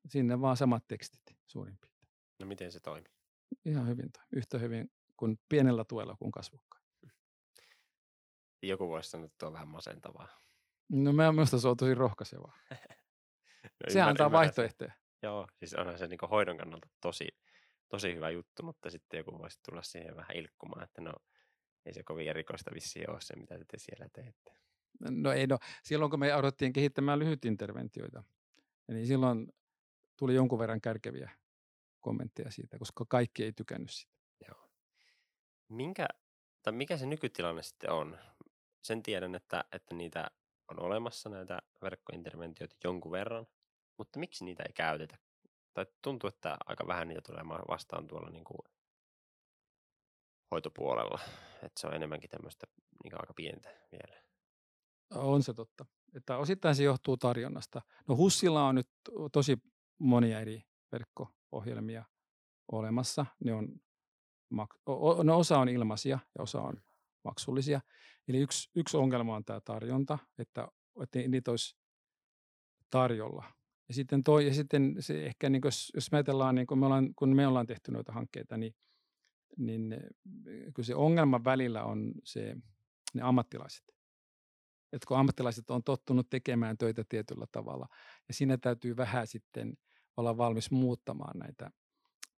sinne 0.10 0.42
vaan 0.42 0.58
samat 0.58 0.84
tekstit 0.88 1.22
suurin 1.48 1.78
piirtein. 1.82 2.10
No 2.40 2.46
miten 2.46 2.72
se 2.72 2.80
toimii? 2.80 3.19
Ihan 3.66 3.88
hyvin, 3.88 4.10
yhtä 4.32 4.58
hyvin 4.58 4.92
kuin 5.18 5.40
pienellä 5.50 5.86
tuella 5.86 6.16
kuin 6.20 6.32
kasvokkaan. 6.32 6.84
Joku 8.64 8.90
voisi 8.90 9.10
sanoa, 9.10 9.26
että 9.26 9.36
tuo 9.40 9.48
on 9.48 9.54
vähän 9.54 9.68
masentavaa. 9.68 10.28
No 10.90 11.14
mä 11.14 11.32
minusta 11.32 11.60
se 11.60 11.68
on 11.68 11.78
tosi 11.78 11.96
rohkaisevaa. 11.96 12.58
No, 13.64 13.92
Se 13.94 14.00
ymmär- 14.00 14.04
antaa 14.10 14.32
vaihtoehtoja. 14.32 14.92
Joo, 15.24 15.48
siis 15.56 15.74
onhan 15.74 15.98
se 15.98 16.08
niin 16.08 16.20
hoidon 16.30 16.58
kannalta 16.58 16.88
tosi, 17.02 17.28
tosi 17.90 18.16
hyvä 18.16 18.30
juttu, 18.30 18.64
mutta 18.64 18.90
sitten 18.90 19.18
joku 19.18 19.40
voisi 19.40 19.60
tulla 19.70 19.82
siihen 19.84 20.16
vähän 20.16 20.38
ilkkumaan, 20.38 20.84
että 20.84 21.02
no 21.02 21.14
ei 21.86 21.94
se 21.94 22.04
kovin 22.04 22.30
erikoista 22.30 22.72
vissiin 22.74 23.10
ole 23.10 23.22
se, 23.22 23.36
mitä 23.36 23.56
te 23.68 23.78
siellä 23.78 24.10
teette. 24.14 24.52
No 25.10 25.32
ei, 25.32 25.48
no 25.48 25.58
silloin 25.84 26.12
kun 26.12 26.20
me 26.20 26.32
aloitettiin 26.32 26.74
kehittämään 26.74 27.20
lyhytinterventioita, 27.20 28.24
niin 28.88 29.08
silloin 29.08 29.48
tuli 30.18 30.36
jonkun 30.36 30.60
verran 30.60 30.82
kärkeviä 30.82 31.32
kommentteja 32.00 32.52
siitä, 32.52 32.80
koska 32.80 33.06
kaikki 33.10 33.44
ei 33.44 33.54
tykännyt 33.54 33.92
sitä. 33.92 34.20
Minkä, 35.70 36.08
tai 36.62 36.74
mikä 36.74 36.98
se 36.98 37.06
nykytilanne 37.06 37.64
sitten 37.64 37.92
on? 37.92 38.18
Sen 38.82 39.04
tiedän, 39.04 39.36
että, 39.36 39.64
että 39.72 39.96
niitä 39.96 40.32
on 40.68 40.80
olemassa 40.80 41.30
näitä 41.30 41.60
verkkointerventioita 41.82 42.76
jonkun 42.84 43.12
verran, 43.12 43.48
mutta 43.98 44.20
miksi 44.20 44.46
niitä 44.46 44.64
ei 44.64 44.74
käytetä? 44.74 45.18
Tai 45.74 45.86
tuntuu, 46.02 46.28
että 46.28 46.58
aika 46.66 46.88
vähän 46.88 47.08
niitä 47.08 47.22
tulee 47.22 47.44
vastaan 47.68 48.08
tuolla 48.08 48.30
niin 48.30 48.44
kuin 48.44 48.60
hoitopuolella, 50.52 51.20
että 51.54 51.80
se 51.80 51.88
on 51.88 51.94
enemmänkin 51.94 52.30
tämmöistä 52.30 52.68
niin 53.04 53.14
aika 53.14 53.34
pientä 53.34 53.70
vielä. 53.92 54.24
On 55.16 55.44
se 55.44 55.54
totta. 55.54 55.86
Että 56.16 56.38
osittain 56.38 56.76
se 56.76 56.84
johtuu 56.84 57.18
tarjonnasta. 57.18 57.82
No 58.08 58.16
Hussilla 58.16 58.68
on 58.68 58.76
nyt 58.76 58.90
tosi 59.32 59.58
monia 60.00 60.40
eri 60.40 60.62
verkko-ohjelmia 61.50 62.06
olemassa. 62.72 63.26
Ne 63.44 63.54
on, 63.54 63.68
no 65.24 65.38
osa 65.38 65.58
on 65.58 65.70
ilmaisia 65.70 66.20
ja 66.38 66.44
osa 66.44 66.62
on 66.62 66.82
maksullisia. 67.24 67.82
Eli 68.28 68.38
yksi, 68.38 68.70
yksi 68.76 68.98
ongelma 68.98 69.36
on 69.36 69.46
tämä 69.46 69.62
tarjonta, 69.62 70.18
että, 70.38 70.68
että 71.04 71.20
niitä 71.20 71.52
olisi 71.52 71.78
tarjolla. 72.90 73.46
Ja 73.88 73.94
sitten, 73.94 74.24
toi, 74.24 74.48
ja 74.48 74.54
sitten 74.54 74.96
se 75.00 75.26
ehkä, 75.26 75.50
niin 75.50 75.62
jos, 75.66 75.92
jos 75.96 76.12
me 76.12 76.18
ajatellaan, 76.18 76.56
niin 76.56 76.68
kun, 76.68 76.80
me 76.80 76.86
ollaan, 76.86 77.16
kun 77.16 77.36
me 77.36 77.48
ollaan 77.48 77.68
tehty 77.68 77.92
noita 77.92 78.12
hankkeita, 78.12 78.58
niin, 78.58 78.76
niin 79.58 79.94
eh, 79.94 80.00
kyllä 80.74 80.86
se 80.86 80.96
ongelma 80.96 81.44
välillä 81.44 81.84
on 81.84 82.14
se, 82.24 82.56
ne 83.14 83.22
ammattilaiset. 83.22 83.84
Että 84.94 85.08
kun 85.08 85.18
ammattilaiset 85.18 85.70
on 85.70 85.84
tottunut 85.84 86.30
tekemään 86.30 86.78
töitä 86.78 87.04
tietyllä 87.10 87.46
tavalla, 87.52 87.88
ja 88.28 88.34
siinä 88.34 88.58
täytyy 88.58 88.98
vähän 88.98 89.28
sitten 89.28 89.78
olla 90.18 90.38
valmis 90.38 90.72
muuttamaan 90.72 91.40
näitä 91.40 91.72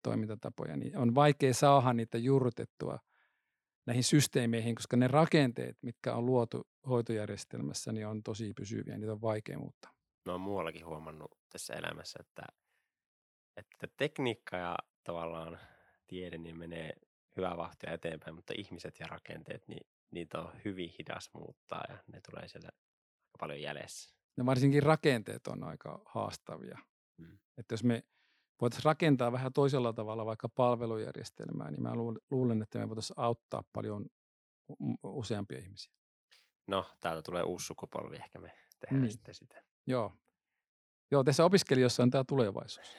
toimintatapoja, 0.03 0.77
niin 0.77 0.97
on 0.97 1.15
vaikea 1.15 1.53
saada 1.53 1.93
niitä 1.93 2.17
juurrutettua 2.17 2.99
näihin 3.85 4.03
systeemeihin, 4.03 4.75
koska 4.75 4.97
ne 4.97 5.07
rakenteet, 5.07 5.77
mitkä 5.81 6.15
on 6.15 6.25
luotu 6.25 6.67
hoitojärjestelmässä, 6.89 7.91
niin 7.91 8.07
on 8.07 8.23
tosi 8.23 8.53
pysyviä, 8.53 8.97
niitä 8.97 9.13
on 9.13 9.21
vaikea 9.21 9.57
muuttaa. 9.57 9.91
Mä 10.25 10.31
oon 10.31 10.41
muuallakin 10.41 10.85
huomannut 10.85 11.31
tässä 11.49 11.73
elämässä, 11.73 12.19
että, 12.19 12.43
että 13.57 13.87
tekniikka 13.97 14.57
ja 14.57 14.75
tavallaan 15.03 15.59
tiede 16.07 16.37
niin 16.37 16.57
menee 16.57 16.93
hyvää 17.37 17.57
vahtia 17.57 17.93
eteenpäin, 17.93 18.35
mutta 18.35 18.53
ihmiset 18.57 18.99
ja 18.99 19.07
rakenteet, 19.07 19.67
niin 19.67 19.87
niitä 20.11 20.39
on 20.39 20.51
hyvin 20.65 20.93
hidas 20.99 21.29
muuttaa 21.33 21.83
ja 21.89 21.97
ne 22.07 22.21
tulee 22.29 22.47
sieltä 22.47 22.67
aika 22.67 23.37
paljon 23.39 23.61
jäljessä. 23.61 24.15
Ja 24.37 24.45
varsinkin 24.45 24.83
rakenteet 24.83 25.47
on 25.47 25.63
aika 25.63 26.01
haastavia. 26.05 26.77
Mm. 27.21 27.37
Että 27.57 27.73
jos 27.73 27.83
me 27.83 28.03
voitaisiin 28.61 28.85
rakentaa 28.85 29.31
vähän 29.31 29.53
toisella 29.53 29.93
tavalla 29.93 30.25
vaikka 30.25 30.49
palvelujärjestelmää, 30.49 31.71
niin 31.71 31.81
mä 31.83 31.95
luulen, 32.31 32.61
että 32.61 32.79
me 32.79 32.89
voitaisiin 32.89 33.19
auttaa 33.19 33.63
paljon 33.73 34.05
useampia 35.03 35.59
ihmisiä. 35.59 35.93
No, 36.67 36.85
täältä 36.99 37.21
tulee 37.21 37.43
uusi 37.43 37.65
sukupolvi, 37.65 38.15
ehkä 38.15 38.39
me 38.39 38.51
tehdään 38.79 39.01
niin. 39.01 39.11
sitten 39.11 39.35
sitä. 39.35 39.63
Joo. 39.87 40.13
Joo, 41.11 41.23
tässä 41.23 41.45
opiskelijoissa 41.45 42.03
on 42.03 42.09
tämä 42.09 42.23
tulevaisuus. 42.23 42.97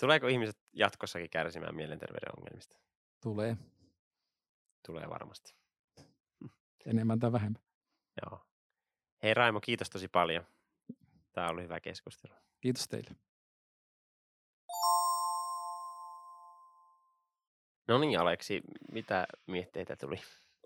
Tuleeko 0.00 0.26
ihmiset 0.26 0.58
jatkossakin 0.72 1.30
kärsimään 1.30 1.74
mielenterveyden 1.74 2.38
ongelmista? 2.38 2.78
Tulee. 3.22 3.56
Tulee 4.86 5.08
varmasti. 5.08 5.54
Enemmän 6.86 7.18
tai 7.18 7.32
vähemmän. 7.32 7.62
Joo. 8.22 8.46
Hei 9.22 9.34
Raimo, 9.34 9.60
kiitos 9.60 9.90
tosi 9.90 10.08
paljon. 10.08 10.46
Tämä 11.32 11.48
oli 11.48 11.62
hyvä 11.62 11.80
keskustelu. 11.80 12.34
Kiitos 12.60 12.88
teille. 12.88 13.10
No 17.88 17.98
niin, 17.98 18.20
Aleksi, 18.20 18.60
mitä 18.92 19.26
mietteitä 19.46 19.96
tuli? 19.96 20.16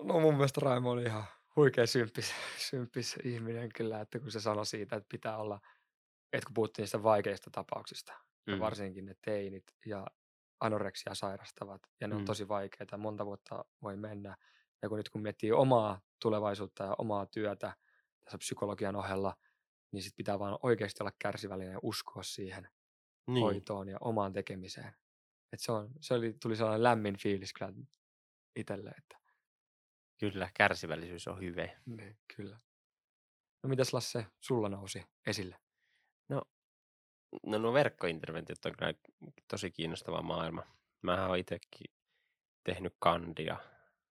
No 0.01 0.20
mun 0.20 0.34
mielestä 0.34 0.61
Raimo 0.61 0.90
oli 0.90 1.03
ihan 1.03 1.24
huikea 1.57 1.86
symppis, 1.86 2.34
symppis 2.59 3.16
ihminen 3.24 3.68
kyllä, 3.74 4.01
että 4.01 4.18
kun 4.18 4.30
se 4.30 4.40
sanoi 4.40 4.66
siitä, 4.66 4.97
että 4.97 5.07
pitää 5.11 5.36
olla, 5.36 5.61
että 6.32 6.47
kun 6.47 6.55
puhuttiin 6.55 6.82
niistä 6.82 7.03
vaikeista 7.03 7.51
tapauksista, 7.51 8.12
mm. 8.47 8.53
ja 8.53 8.61
varsinkin 8.61 9.05
ne 9.05 9.14
teinit 9.24 9.64
ja 9.86 10.07
anoreksia 10.61 11.14
sairastavat, 11.14 11.80
ja 12.01 12.09
ne 12.09 12.14
mm. 12.14 12.18
on 12.18 12.24
tosi 12.24 12.49
vaikeita, 12.49 12.97
monta 12.97 13.26
vuotta 13.26 13.64
voi 13.82 13.97
mennä, 13.97 14.36
ja 14.82 14.88
kun 14.88 14.99
nyt 14.99 15.09
kun 15.09 15.22
miettii 15.22 15.53
omaa 15.53 16.01
tulevaisuutta 16.20 16.84
ja 16.84 16.95
omaa 16.99 17.26
työtä 17.26 17.76
tässä 18.24 18.38
psykologian 18.38 18.97
ohella, 18.97 19.36
niin 19.95 20.03
sitten 20.03 20.16
pitää 20.16 20.38
vaan 20.38 20.59
oikeasti 20.62 21.03
olla 21.03 21.12
kärsivällinen 21.18 21.72
ja 21.72 21.80
uskoa 21.82 22.22
siihen 22.22 22.68
niin. 23.26 23.42
hoitoon 23.42 23.88
ja 23.88 23.99
omaan 24.01 24.32
tekemiseen. 24.32 24.95
Et 25.53 25.61
se, 25.61 25.72
on, 25.72 25.90
se 26.01 26.14
oli, 26.14 26.32
tuli 26.42 26.57
sellainen 26.57 26.82
lämmin 26.82 27.18
fiilis 27.18 27.53
kyllä 27.53 27.72
itselle, 28.57 28.90
että 28.90 29.24
Kyllä, 30.18 30.51
kärsivällisyys 30.55 31.28
on 31.28 31.40
hyvä. 31.40 31.68
Niin, 31.86 32.16
kyllä. 32.36 32.59
No 33.62 33.68
mitäs 33.68 33.92
Lasse, 33.92 34.26
sulla 34.40 34.68
nousi 34.68 35.05
esille? 35.26 35.57
No, 36.28 36.42
no 37.47 37.59
nuo 37.59 37.72
verkkointerventiot 37.72 38.64
on 38.64 38.72
kyllä 38.78 38.95
tosi 39.49 39.70
kiinnostava 39.70 40.22
maailma. 40.22 40.62
Mä 41.03 41.26
oon 41.26 41.38
itsekin 41.38 41.95
tehnyt 42.64 42.97
kandia 42.99 43.57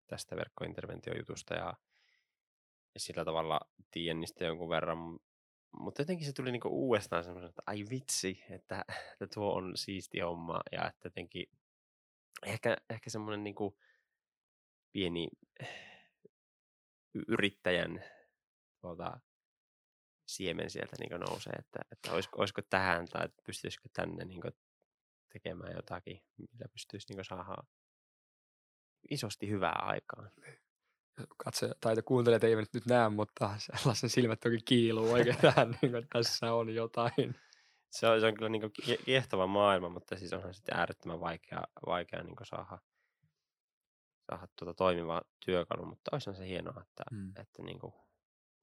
tästä 0.08 0.36
verkkointerventiojutusta 0.36 1.54
ja, 1.54 1.74
ja 2.94 3.00
sillä 3.00 3.26
tavalla 3.26 3.60
tiedän 3.92 4.20
niistä 4.20 4.46
jonkun 4.46 4.70
verran. 4.70 5.20
Mutta 5.80 6.02
jotenkin 6.02 6.28
se 6.28 6.34
tuli 6.34 6.52
niinku 6.52 6.68
uudestaan 6.68 7.24
semmoinen, 7.24 7.50
että 7.50 7.62
ai 7.68 7.86
vitsi, 7.90 8.44
että, 8.50 8.86
että 9.12 9.28
tuo 9.34 9.54
on 9.54 9.78
siisti 9.78 10.20
homma 10.20 10.62
ja 10.72 10.88
että 10.88 11.06
jotenkin 11.06 11.46
ehkä, 12.46 12.78
ehkä 12.90 13.10
semmoinen 13.10 13.44
niinku 13.44 13.78
pieni 14.92 15.28
yrittäjän 17.28 18.04
tuota, 18.82 19.20
siemen 20.28 20.70
sieltä 20.70 20.96
niin 21.00 21.20
nousee, 21.20 21.54
että, 21.60 21.80
että 21.92 22.12
olisiko, 22.12 22.40
olisiko 22.40 22.62
tähän 22.70 23.08
tai 23.08 23.30
pystyisikö 23.46 23.90
tänne 23.94 24.26
niin 24.26 24.42
tekemään 25.34 25.76
jotakin, 25.76 26.22
millä 26.38 26.68
pystyisi 26.74 27.14
niin 27.14 27.26
saada 27.26 27.64
isosti 29.12 29.50
hyvää 29.50 29.80
aikaan. 29.82 30.32
Katse, 31.38 31.72
tai 31.82 31.96
kuuntelijat 32.06 32.44
eivät 32.44 32.74
nyt 32.74 32.86
näe, 32.86 33.10
mutta 33.10 33.56
sellaisen 33.58 34.10
silmät 34.10 34.40
toki 34.40 34.58
kiiluu 34.66 35.12
oikein 35.12 35.38
tähän, 35.38 35.70
niin 35.82 35.92
kuin, 35.92 35.96
että 35.96 36.20
tässä 36.20 36.54
on 36.54 36.76
jotain. 36.76 37.36
Se 37.92 38.08
on, 38.08 38.22
se 38.22 38.28
on 38.28 38.34
kyllä 38.34 38.50
niin 38.50 38.72
kiehtova 39.06 39.48
maailma, 39.48 39.90
mutta 39.90 40.18
siis 40.18 40.34
onhan 40.34 40.54
sitten 40.54 40.78
äärettömän 40.78 41.20
vaikea, 41.20 41.62
vaikea 41.86 42.24
niin 42.24 42.36
saada 42.44 42.78
saada 44.32 44.48
tuota 44.60 44.74
toimiva 44.74 45.22
työkalu, 45.46 45.86
mutta 45.86 46.10
olisihan 46.14 46.36
se 46.36 46.48
hienoa, 46.48 46.82
että, 46.82 47.04
mm. 47.12 47.34
että 47.36 47.64
niin 47.64 47.80
kuin 47.80 47.94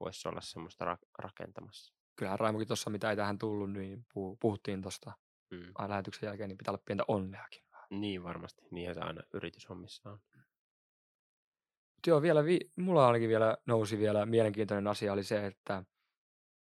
voisi 0.01 0.28
olla 0.28 0.40
semmoista 0.40 0.94
ra- 0.94 1.09
rakentamassa. 1.18 1.94
Kyllähän 2.16 2.38
Raimokin 2.38 2.66
tuossa, 2.66 2.90
mitä 2.90 3.11
ei 3.11 3.16
tähän 3.16 3.38
tullut, 3.38 3.72
niin 3.72 4.07
puhuttiin 4.40 4.82
tuosta 4.82 5.12
mm. 5.51 5.88
lähetyksen 5.88 6.26
jälkeen, 6.26 6.49
niin 6.49 6.59
pitää 6.59 6.72
olla 6.72 6.82
pientä 6.84 7.05
onneakin. 7.09 7.62
Niin 7.90 8.22
varmasti, 8.22 8.62
niinhän 8.70 8.94
se 8.94 9.01
aina 9.01 9.22
yrityshommissa 9.34 10.11
on. 10.11 10.20
Joo, 12.07 12.22
vielä 12.22 12.44
vi- 12.44 12.70
mulla 12.76 13.07
ainakin 13.07 13.28
vielä 13.28 13.57
nousi 13.66 13.99
vielä 13.99 14.26
mielenkiintoinen 14.26 14.86
asia 14.86 15.12
oli 15.12 15.24
se, 15.24 15.46
että, 15.46 15.82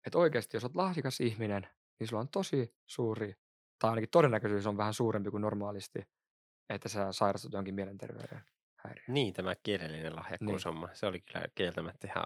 että 0.07 0.18
oikeasti 0.18 0.57
jos 0.57 0.64
olet 0.64 0.76
lahjakas 0.76 1.20
ihminen, 1.20 1.68
niin 1.99 2.09
sulla 2.09 2.20
on 2.20 2.28
tosi 2.28 2.74
suuri, 2.87 3.35
tai 3.78 3.91
ainakin 3.91 4.11
todennäköisyys 4.11 4.66
on 4.66 4.76
vähän 4.76 4.95
suurempi 4.95 5.30
kuin 5.30 5.41
normaalisti, 5.41 6.09
että 6.68 6.89
sä 6.89 7.12
sairastut 7.12 7.53
jonkin 7.53 7.74
mielenterveyden 7.74 8.43
häiriö. 8.76 9.05
Niin, 9.09 9.35
tämä 9.35 9.55
kielellinen 9.62 10.16
lahjakkuushomma. 10.16 10.87
Niin. 10.87 10.97
Se 10.97 11.07
oli 11.07 11.20
kyllä 11.20 11.47
kieltämättä 11.55 12.07
ihan 12.07 12.24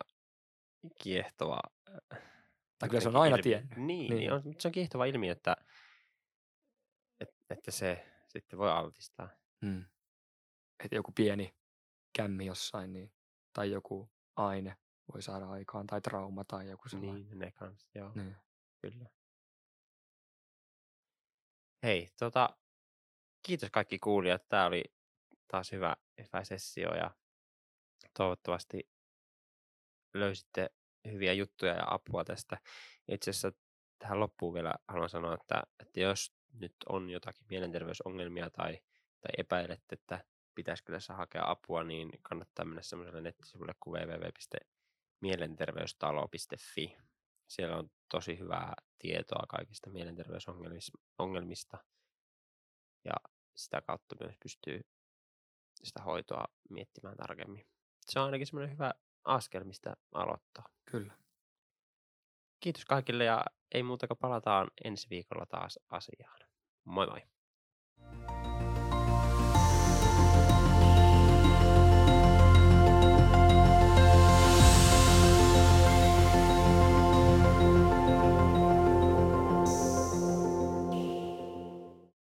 kiehtova. 1.03 1.61
Äh, 1.91 2.23
tai 2.79 2.89
kyllä 2.89 3.01
se 3.01 3.09
on 3.09 3.17
aina 3.17 3.39
tiennyt. 3.39 3.77
Niin, 3.77 3.87
niin. 3.87 4.17
niin 4.17 4.33
on, 4.33 4.43
se 4.59 4.69
on 4.69 4.73
kiehtova 4.73 5.05
ilmiö, 5.05 5.33
että, 5.33 5.57
että, 7.21 7.37
että 7.51 7.71
se 7.71 8.07
sitten 8.29 8.59
voi 8.59 8.71
altistaa. 8.71 9.29
Hmm. 9.67 9.85
Että 10.85 10.97
joku 10.97 11.13
pieni 11.13 11.55
kämmi 12.17 12.47
jossain, 12.47 12.93
niin, 12.93 13.13
tai 13.53 13.71
joku 13.71 14.11
aine 14.37 14.77
voi 15.13 15.23
saada 15.23 15.51
aikaan, 15.51 15.87
tai 15.87 16.01
trauma 16.01 16.45
tai 16.45 16.69
joku 16.69 16.89
sellainen. 16.89 17.29
Niin, 17.29 17.39
ne 17.39 17.53
kanssa, 17.53 17.89
joo. 17.95 18.13
Niin. 18.15 18.37
Kyllä. 18.83 19.11
Hei, 21.83 22.09
tota, 22.19 22.57
kiitos 23.43 23.71
kaikki 23.71 23.99
kuulijat. 23.99 24.49
Tämä 24.49 24.67
oli 24.67 24.85
taas 25.49 25.73
hyvä, 25.73 25.97
hyvä 26.19 26.45
sessio 26.45 26.95
ja 26.95 27.11
toivottavasti 28.19 28.91
löysitte 30.15 30.71
hyviä 31.13 31.33
juttuja 31.33 31.75
ja 31.75 31.85
apua 31.87 32.25
tästä. 32.25 32.59
Itse 33.09 33.31
asiassa 33.31 33.53
tähän 33.99 34.21
loppuun 34.21 34.55
vielä 34.55 34.75
haluan 34.89 35.09
sanoa, 35.09 35.35
että, 35.35 35.63
että 35.81 36.01
jos 36.01 36.35
nyt 36.53 36.75
on 36.89 37.11
jotakin 37.11 37.47
mielenterveysongelmia 37.51 38.51
tai, 38.51 38.81
tai 39.21 39.31
epäilette, 39.39 39.95
että 39.95 40.25
pitäisi 40.57 40.85
kyllä 40.85 41.01
saa 41.01 41.17
hakea 41.17 41.51
apua, 41.51 41.85
niin 41.85 42.11
kannattaa 42.23 42.65
mennä 42.65 42.83
semmoiselle 42.83 43.21
nettisivulle 43.21 43.75
kuin 43.81 44.01
www.mielenterveystalo.fi. 44.01 46.97
Siellä 47.49 47.77
on 47.77 47.91
tosi 48.09 48.39
hyvää 48.39 48.75
tietoa 48.99 49.47
kaikista 49.49 49.91
mielenterveysongelmista 49.91 51.79
ja 53.05 53.13
sitä 53.55 53.81
kautta 53.81 54.17
myös 54.21 54.35
pystyy 54.43 54.81
sitä 55.85 56.03
hoitoa 56.03 56.45
miettimään 56.71 57.17
tarkemmin. 57.17 57.67
Se 58.07 58.21
on 58.21 58.25
ainakin 58.25 58.47
semmoinen 58.47 58.73
hyvä 58.73 58.95
askel, 59.25 59.65
mistä 59.65 59.97
aloittaa. 60.15 60.69
Kyllä. 60.91 61.15
Kiitos 62.61 62.85
kaikille 62.85 63.25
ja 63.25 63.45
ei 63.75 63.83
muuta 63.83 64.07
kuin 64.07 64.19
palataan 64.19 64.71
ensi 64.85 65.07
viikolla 65.11 65.47
taas 65.47 65.79
asiaan. 65.89 66.41
Moi 66.85 67.07
moi! 67.07 67.36